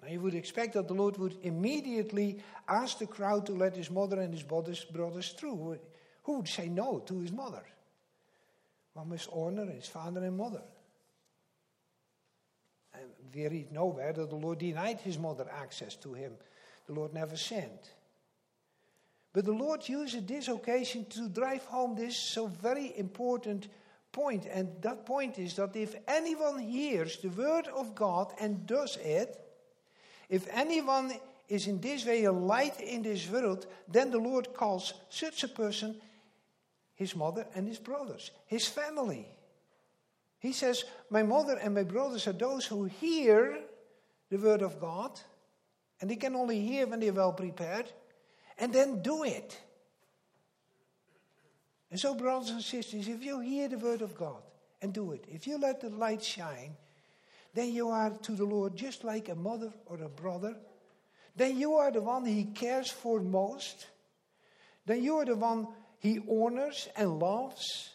Now, 0.00 0.08
you 0.08 0.22
would 0.22 0.34
expect 0.34 0.72
that 0.72 0.88
the 0.88 0.94
Lord 0.94 1.18
would 1.18 1.36
immediately 1.42 2.38
ask 2.66 2.96
the 2.96 3.06
crowd 3.06 3.44
to 3.44 3.52
let 3.52 3.76
his 3.76 3.90
mother 3.90 4.18
and 4.18 4.32
his 4.32 4.42
brothers, 4.42 4.86
through. 5.38 5.78
Who 6.22 6.38
would 6.38 6.48
say 6.48 6.70
no 6.70 7.00
to 7.00 7.20
his 7.20 7.30
mother? 7.30 7.62
One 8.94 9.10
must 9.10 9.28
honor 9.34 9.66
his 9.66 9.86
father 9.86 10.24
and 10.24 10.38
mother. 10.38 10.62
And 12.94 13.04
we 13.34 13.48
read 13.48 13.70
nowhere 13.70 14.14
that 14.14 14.30
the 14.30 14.36
Lord 14.36 14.60
denied 14.60 15.00
his 15.00 15.18
mother 15.18 15.46
access 15.52 15.94
to 15.96 16.14
him. 16.14 16.32
The 16.86 16.94
Lord 16.94 17.12
never 17.12 17.36
sent. 17.36 17.90
But 19.32 19.44
the 19.44 19.52
Lord 19.52 19.88
uses 19.88 20.24
this 20.24 20.48
occasion 20.48 21.04
to 21.10 21.28
drive 21.28 21.64
home 21.64 21.94
this 21.94 22.16
so 22.16 22.46
very 22.46 22.96
important 22.96 23.68
point. 24.12 24.46
And 24.50 24.70
that 24.82 25.04
point 25.04 25.38
is 25.38 25.54
that 25.54 25.76
if 25.76 25.94
anyone 26.06 26.58
hears 26.58 27.18
the 27.18 27.28
word 27.28 27.68
of 27.68 27.94
God 27.94 28.32
and 28.40 28.66
does 28.66 28.96
it, 28.96 29.38
if 30.28 30.48
anyone 30.52 31.12
is 31.48 31.66
in 31.66 31.80
this 31.80 32.04
way 32.04 32.24
a 32.24 32.32
light 32.32 32.80
in 32.80 33.02
this 33.02 33.28
world, 33.28 33.66
then 33.86 34.10
the 34.10 34.18
Lord 34.18 34.54
calls 34.54 34.94
such 35.08 35.44
a 35.44 35.48
person 35.48 36.00
his 36.94 37.14
mother 37.14 37.46
and 37.54 37.68
his 37.68 37.78
brothers, 37.78 38.32
his 38.46 38.66
family. 38.66 39.28
He 40.40 40.52
says, 40.52 40.84
My 41.10 41.22
mother 41.22 41.56
and 41.56 41.74
my 41.74 41.84
brothers 41.84 42.26
are 42.26 42.32
those 42.32 42.66
who 42.66 42.84
hear 42.84 43.60
the 44.30 44.36
word 44.36 44.62
of 44.62 44.80
God, 44.80 45.18
and 46.00 46.10
they 46.10 46.16
can 46.16 46.34
only 46.34 46.60
hear 46.60 46.86
when 46.86 47.00
they're 47.00 47.12
well 47.12 47.32
prepared, 47.32 47.90
and 48.58 48.72
then 48.72 49.02
do 49.02 49.24
it. 49.24 49.58
And 51.90 51.98
so, 51.98 52.14
brothers 52.14 52.50
and 52.50 52.62
sisters, 52.62 53.08
if 53.08 53.24
you 53.24 53.40
hear 53.40 53.68
the 53.68 53.78
word 53.78 54.02
of 54.02 54.14
God 54.14 54.42
and 54.82 54.92
do 54.92 55.12
it, 55.12 55.24
if 55.28 55.46
you 55.46 55.58
let 55.58 55.80
the 55.80 55.88
light 55.88 56.22
shine, 56.22 56.76
then 57.54 57.72
you 57.72 57.88
are 57.88 58.10
to 58.10 58.32
the 58.32 58.44
Lord 58.44 58.76
just 58.76 59.04
like 59.04 59.28
a 59.28 59.34
mother 59.34 59.72
or 59.86 60.02
a 60.02 60.08
brother. 60.08 60.54
Then 61.34 61.58
you 61.58 61.74
are 61.74 61.90
the 61.90 62.02
one 62.02 62.24
he 62.24 62.44
cares 62.44 62.90
for 62.90 63.20
most. 63.20 63.86
Then 64.84 65.02
you 65.02 65.16
are 65.16 65.24
the 65.24 65.36
one 65.36 65.68
he 65.98 66.20
honors 66.28 66.88
and 66.96 67.18
loves. 67.18 67.90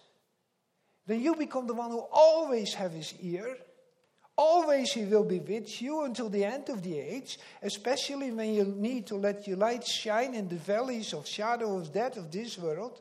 Then 1.05 1.21
you 1.21 1.35
become 1.35 1.67
the 1.67 1.73
one 1.73 1.91
who 1.91 2.05
always 2.11 2.73
have 2.73 2.93
his 2.93 3.13
ear. 3.21 3.57
Always 4.35 4.91
he 4.91 5.05
will 5.05 5.23
be 5.23 5.39
with 5.39 5.81
you 5.81 6.03
until 6.03 6.27
the 6.27 6.43
end 6.43 6.69
of 6.69 6.81
the 6.81 6.97
age, 6.97 7.37
especially 7.61 8.31
when 8.31 8.53
you 8.53 8.65
need 8.65 9.05
to 9.07 9.15
let 9.15 9.47
your 9.47 9.57
light 9.57 9.85
shine 9.85 10.33
in 10.33 10.47
the 10.47 10.55
valleys 10.55 11.13
of 11.13 11.27
shadow 11.27 11.77
of 11.77 11.93
death 11.93 12.17
of 12.17 12.31
this 12.31 12.57
world. 12.57 12.99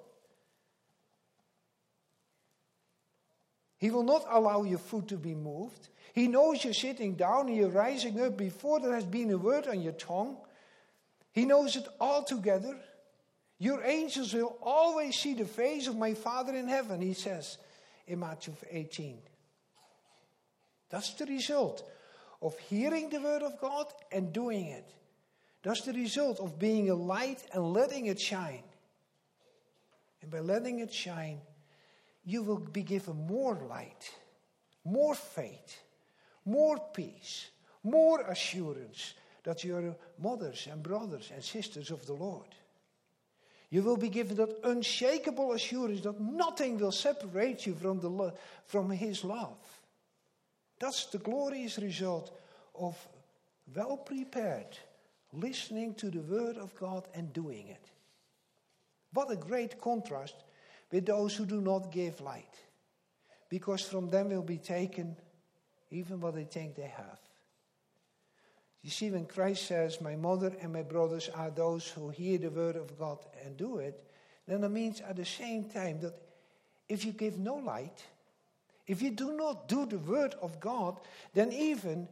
He 3.79 3.91
will 3.91 4.05
not 4.05 4.27
allow 4.31 4.63
your 4.63 4.79
foot 4.79 5.09
to 5.09 5.17
be 5.17 5.35
moved. 5.35 5.89
He 6.13 6.29
knows 6.29 6.63
you're 6.63 6.75
sitting 6.75 7.15
down 7.15 7.49
and 7.49 7.57
you're 7.57 7.71
rising 7.71 8.21
up 8.21 8.37
before 8.37 8.79
there 8.79 8.95
has 8.95 9.07
been 9.07 9.31
a 9.31 9.39
word 9.39 9.67
on 9.67 9.81
your 9.81 9.95
tongue. 9.95 10.37
He 11.33 11.47
knows 11.47 11.77
it 11.77 11.89
all 11.99 12.23
together. 12.23 12.77
Your 13.59 13.83
angels 13.83 14.35
will 14.35 14.59
always 14.61 15.17
see 15.17 15.33
the 15.33 15.47
face 15.47 15.87
of 15.87 15.97
my 15.97 16.13
Father 16.13 16.55
in 16.55 16.69
heaven, 16.69 17.01
he 17.01 17.15
says 17.15 17.57
in 18.07 18.21
Matthew 18.21 18.55
18. 18.71 19.19
That's 20.93 21.15
the 21.15 21.25
result 21.25 21.83
of 22.43 22.57
hearing 22.59 23.09
the 23.09 23.21
word 23.21 23.43
of 23.43 23.59
God 23.59 23.87
and 24.13 24.31
doing 24.31 24.67
it. 24.67 24.87
That's 25.63 25.81
the 25.81 25.95
result 25.95 26.39
of 26.39 26.59
being 26.59 26.91
a 26.91 26.95
light 26.95 27.43
and 27.55 27.73
letting 27.73 28.07
it 28.07 28.21
shine. 28.21 28.63
And 30.21 30.31
by 30.31 30.41
letting 30.41 30.81
it 30.81 30.93
shine, 30.93 31.41
you 32.27 32.43
will 32.43 32.59
be 32.59 32.83
given 32.83 33.27
more 33.27 33.59
light, 33.69 34.11
more 34.85 35.15
faith, 35.15 35.81
more 36.45 36.79
peace, 36.93 37.49
more 37.83 38.21
assurance 38.29 39.15
that 39.45 39.65
you're 39.65 39.97
mothers 40.19 40.69
and 40.71 40.83
brothers 40.83 41.31
and 41.35 41.43
sisters 41.43 41.91
of 41.91 42.05
the 42.05 42.13
Lord. 42.13 42.55
You 43.71 43.83
will 43.83 43.97
be 43.97 44.11
given 44.11 44.37
that 44.37 44.61
unshakable 44.63 45.55
assurance 45.55 46.03
that 46.03 46.21
nothing 46.21 46.79
will 46.79 46.93
separate 46.93 47.65
you 47.65 47.75
from, 47.75 48.01
the 48.01 48.11
lo- 48.11 48.35
from 48.67 48.91
His 48.91 49.25
love. 49.25 49.57
That's 50.83 51.07
the 51.07 51.19
glorious 51.19 51.79
result 51.79 52.37
of 52.75 52.99
well 53.73 53.97
prepared 53.97 54.77
listening 55.33 55.95
to 55.95 56.11
the 56.11 56.23
Word 56.23 56.57
of 56.57 56.75
God 56.75 57.07
and 57.15 57.33
doing 57.33 57.69
it. 57.69 57.89
What 59.13 59.31
a 59.31 59.37
great 59.37 59.81
contrast 59.81 60.35
with 60.91 61.07
those 61.07 61.37
who 61.37 61.47
do 61.47 61.61
not 61.61 61.93
give 61.93 62.21
light, 62.21 62.57
because 63.49 63.83
from 63.83 64.11
them 64.11 64.31
will 64.31 64.43
be 64.43 64.59
taken 64.59 65.17
even 65.93 66.21
what 66.21 66.35
they 66.35 66.47
think 66.47 66.75
they 66.75 66.93
have. 66.97 67.21
You 68.83 68.91
see, 68.91 69.13
when 69.13 69.27
Christ 69.27 69.69
says, 69.69 70.01
My 70.01 70.17
mother 70.17 70.53
and 70.61 70.73
my 70.73 70.83
brothers 70.83 71.31
are 71.33 71.51
those 71.51 71.87
who 71.87 72.11
hear 72.11 72.39
the 72.39 72.51
word 72.51 72.75
of 72.75 72.99
God 72.99 73.19
and 73.45 73.57
do 73.57 73.79
it, 73.79 74.03
then 74.49 74.65
it 74.65 74.69
means 74.69 75.01
at 75.01 75.15
the 75.15 75.25
same 75.25 75.63
time 75.71 76.01
that 76.01 76.21
if 76.89 77.05
you 77.05 77.13
give 77.13 77.39
no 77.39 77.55
light, 77.55 78.03
if 78.93 79.01
you 79.01 79.11
do 79.11 79.33
not 79.33 79.69
do 79.69 79.87
the 79.87 79.99
word 79.99 80.35
of 80.43 80.61
God, 80.61 81.01
then 81.33 81.51
even 81.51 82.09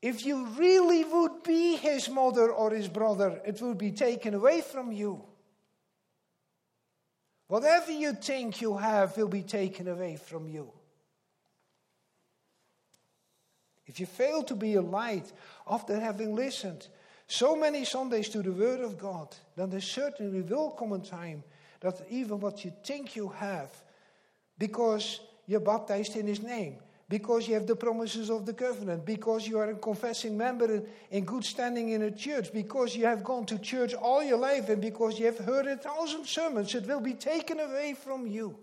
if 0.00 0.24
you 0.24 0.46
really 0.56 1.04
would 1.04 1.42
be 1.42 1.76
his 1.76 2.08
mother 2.08 2.50
or 2.50 2.70
his 2.70 2.88
brother, 2.88 3.38
it 3.44 3.60
would 3.60 3.76
be 3.76 3.92
taken 3.92 4.32
away 4.32 4.62
from 4.62 4.92
you. 4.92 5.22
Whatever 7.48 7.92
you 7.92 8.14
think 8.14 8.62
you 8.62 8.78
have 8.78 9.14
will 9.18 9.28
be 9.28 9.42
taken 9.42 9.88
away 9.88 10.16
from 10.16 10.48
you. 10.48 10.72
If 13.86 14.00
you 14.00 14.06
fail 14.06 14.42
to 14.44 14.54
be 14.54 14.74
a 14.74 14.82
light 14.82 15.30
after 15.68 16.00
having 16.00 16.34
listened 16.34 16.88
so 17.26 17.54
many 17.54 17.84
Sundays 17.84 18.30
to 18.30 18.40
the 18.40 18.52
Word 18.52 18.80
of 18.80 18.96
God, 18.98 19.36
then 19.54 19.68
there 19.68 19.82
certainly 19.82 20.40
will 20.40 20.70
come 20.70 20.94
a 20.94 20.98
time 20.98 21.44
that 21.80 22.00
even 22.08 22.40
what 22.40 22.64
you 22.64 22.72
think 22.84 23.16
you 23.16 23.28
have, 23.28 23.70
because 24.58 25.20
you're 25.46 25.60
baptized 25.60 26.16
in 26.16 26.26
His 26.26 26.42
name, 26.42 26.76
because 27.08 27.46
you 27.46 27.54
have 27.54 27.66
the 27.66 27.76
promises 27.76 28.30
of 28.30 28.46
the 28.46 28.52
covenant, 28.52 29.06
because 29.06 29.46
you 29.46 29.58
are 29.58 29.70
a 29.70 29.74
confessing 29.76 30.36
member 30.36 30.82
in 31.10 31.24
good 31.24 31.44
standing 31.44 31.90
in 31.90 32.02
a 32.02 32.10
church, 32.10 32.52
because 32.52 32.96
you 32.96 33.06
have 33.06 33.22
gone 33.22 33.46
to 33.46 33.58
church 33.58 33.94
all 33.94 34.22
your 34.22 34.38
life, 34.38 34.68
and 34.68 34.82
because 34.82 35.18
you 35.18 35.26
have 35.26 35.38
heard 35.38 35.66
a 35.66 35.76
thousand 35.76 36.26
sermons, 36.26 36.74
it 36.74 36.86
will 36.86 37.00
be 37.00 37.14
taken 37.14 37.60
away 37.60 37.94
from 37.94 38.26
you. 38.26 38.58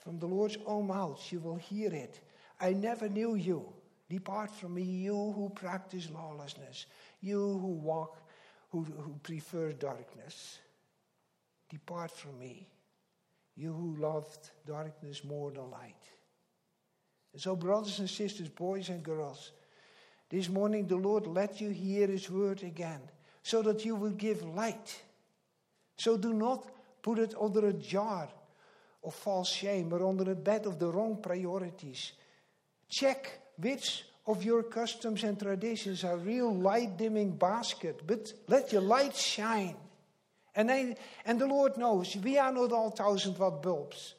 From 0.00 0.18
the 0.18 0.26
Lord's 0.26 0.58
own 0.66 0.88
mouth, 0.88 1.24
you 1.32 1.40
will 1.40 1.56
hear 1.56 1.92
it. 1.92 2.20
I 2.60 2.72
never 2.72 3.08
knew 3.08 3.36
you. 3.36 3.72
Depart 4.10 4.50
from 4.50 4.74
me, 4.74 4.82
you 4.82 5.32
who 5.32 5.50
practice 5.54 6.10
lawlessness, 6.10 6.86
you 7.22 7.38
who 7.38 7.68
walk, 7.68 8.18
who, 8.70 8.82
who 8.82 9.14
prefer 9.22 9.72
darkness. 9.72 10.58
Depart 11.70 12.10
from 12.10 12.38
me, 12.38 12.68
you 13.56 13.72
who 13.72 14.00
loved 14.00 14.50
darkness 14.66 15.24
more 15.24 15.50
than 15.50 15.70
light. 15.70 15.94
And 17.32 17.40
so, 17.40 17.56
brothers 17.56 17.98
and 17.98 18.08
sisters, 18.08 18.48
boys 18.48 18.88
and 18.88 19.02
girls, 19.02 19.52
this 20.30 20.48
morning 20.48 20.86
the 20.86 20.96
Lord 20.96 21.26
let 21.26 21.60
you 21.60 21.70
hear 21.70 22.06
His 22.06 22.30
word 22.30 22.62
again 22.62 23.00
so 23.42 23.62
that 23.62 23.84
you 23.84 23.94
will 23.94 24.10
give 24.10 24.42
light. 24.42 25.02
So 25.96 26.16
do 26.16 26.32
not 26.32 26.66
put 27.02 27.18
it 27.18 27.34
under 27.40 27.68
a 27.68 27.72
jar 27.72 28.28
of 29.04 29.14
false 29.14 29.50
shame 29.50 29.92
or 29.92 30.08
under 30.08 30.30
a 30.30 30.34
bed 30.34 30.66
of 30.66 30.78
the 30.78 30.90
wrong 30.90 31.20
priorities. 31.22 32.12
Check 32.88 33.38
which 33.58 34.04
of 34.26 34.42
your 34.42 34.62
customs 34.62 35.22
and 35.22 35.38
traditions 35.38 36.02
are 36.02 36.16
real 36.16 36.54
light 36.54 36.96
dimming 36.96 37.36
basket, 37.36 38.00
but 38.06 38.32
let 38.48 38.72
your 38.72 38.82
light 38.82 39.14
shine. 39.14 39.76
And, 40.56 40.68
they, 40.68 40.96
and 41.24 41.40
the 41.40 41.46
Lord 41.46 41.76
knows 41.76 42.16
we 42.16 42.38
are 42.38 42.52
not 42.52 42.72
all 42.72 42.90
thousand 42.90 43.38
watt 43.38 43.62
bulbs. 43.62 44.14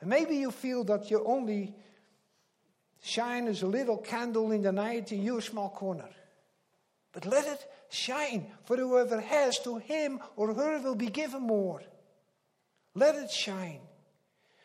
And 0.00 0.08
maybe 0.08 0.36
you 0.36 0.50
feel 0.50 0.84
that 0.84 1.10
you 1.10 1.24
only 1.24 1.74
shine 3.02 3.48
as 3.48 3.62
a 3.62 3.66
little 3.66 3.98
candle 3.98 4.52
in 4.52 4.62
the 4.62 4.72
night 4.72 5.12
in 5.12 5.22
your 5.22 5.40
small 5.40 5.70
corner. 5.70 6.08
But 7.12 7.26
let 7.26 7.46
it 7.46 7.64
shine, 7.90 8.46
for 8.64 8.76
whoever 8.76 9.20
has 9.20 9.58
to 9.60 9.78
him 9.78 10.20
or 10.36 10.54
her 10.54 10.80
will 10.80 10.94
be 10.94 11.08
given 11.08 11.42
more. 11.42 11.82
Let 12.94 13.16
it 13.16 13.30
shine. 13.30 13.80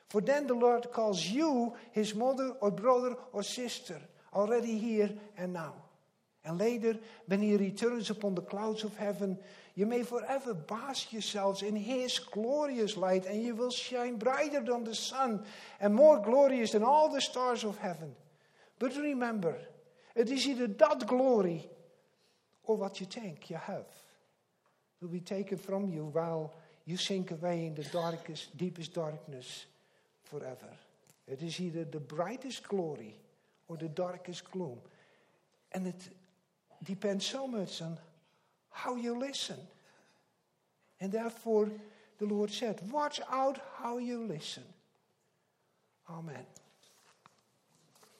For 0.09 0.21
then 0.21 0.47
the 0.47 0.53
Lord 0.53 0.91
calls 0.91 1.25
you 1.25 1.73
his 1.91 2.15
mother 2.15 2.51
or 2.61 2.71
brother 2.71 3.15
or 3.33 3.43
sister, 3.43 3.99
already 4.33 4.77
here 4.77 5.09
and 5.37 5.53
now. 5.53 5.73
And 6.45 6.57
later, 6.57 6.95
when 7.25 7.41
he 7.41 7.57
returns 7.57 8.09
upon 8.09 8.35
the 8.35 8.41
clouds 8.41 8.85
of 8.85 8.95
heaven, 8.95 9.37
you 9.77 9.85
may 9.85 10.01
forever 10.01 10.55
bask 10.55 11.13
yourselves 11.13 11.61
in 11.61 11.75
his 11.75 12.17
glorious 12.17 12.97
light, 12.97 13.27
and 13.27 13.43
you 13.43 13.53
will 13.53 13.69
shine 13.69 14.17
brighter 14.17 14.59
than 14.59 14.83
the 14.83 14.95
sun 14.95 15.45
and 15.79 15.93
more 15.93 16.19
glorious 16.19 16.71
than 16.71 16.81
all 16.81 17.13
the 17.13 17.21
stars 17.21 17.63
of 17.63 17.77
heaven. 17.77 18.15
But 18.79 18.95
remember, 18.95 19.55
it 20.15 20.31
is 20.31 20.47
either 20.47 20.65
that 20.65 21.05
glory 21.05 21.69
or 22.63 22.75
what 22.75 22.99
you 22.99 23.05
think 23.05 23.51
you 23.51 23.57
have 23.57 23.85
will 24.99 25.09
be 25.09 25.19
taken 25.19 25.59
from 25.59 25.91
you 25.91 26.05
while 26.05 26.55
you 26.85 26.97
sink 26.97 27.29
away 27.29 27.67
in 27.67 27.75
the 27.75 27.83
darkest, 27.83 28.57
deepest 28.57 28.95
darkness 28.95 29.67
forever. 30.23 30.73
It 31.27 31.43
is 31.43 31.59
either 31.59 31.83
the 31.83 31.99
brightest 31.99 32.67
glory 32.67 33.13
or 33.67 33.77
the 33.77 33.89
darkest 33.89 34.49
gloom. 34.49 34.79
And 35.71 35.85
it 35.85 36.09
depends 36.83 37.27
so 37.27 37.45
much 37.45 37.79
on 37.83 37.99
how 38.77 38.95
you 38.95 39.17
listen. 39.17 39.57
And 40.99 41.11
therefore, 41.11 41.69
the 42.19 42.25
Lord 42.25 42.51
said, 42.51 42.79
Watch 42.91 43.19
out 43.31 43.59
how 43.77 43.97
you 43.97 44.23
listen. 44.23 44.63
Amen. 46.09 46.45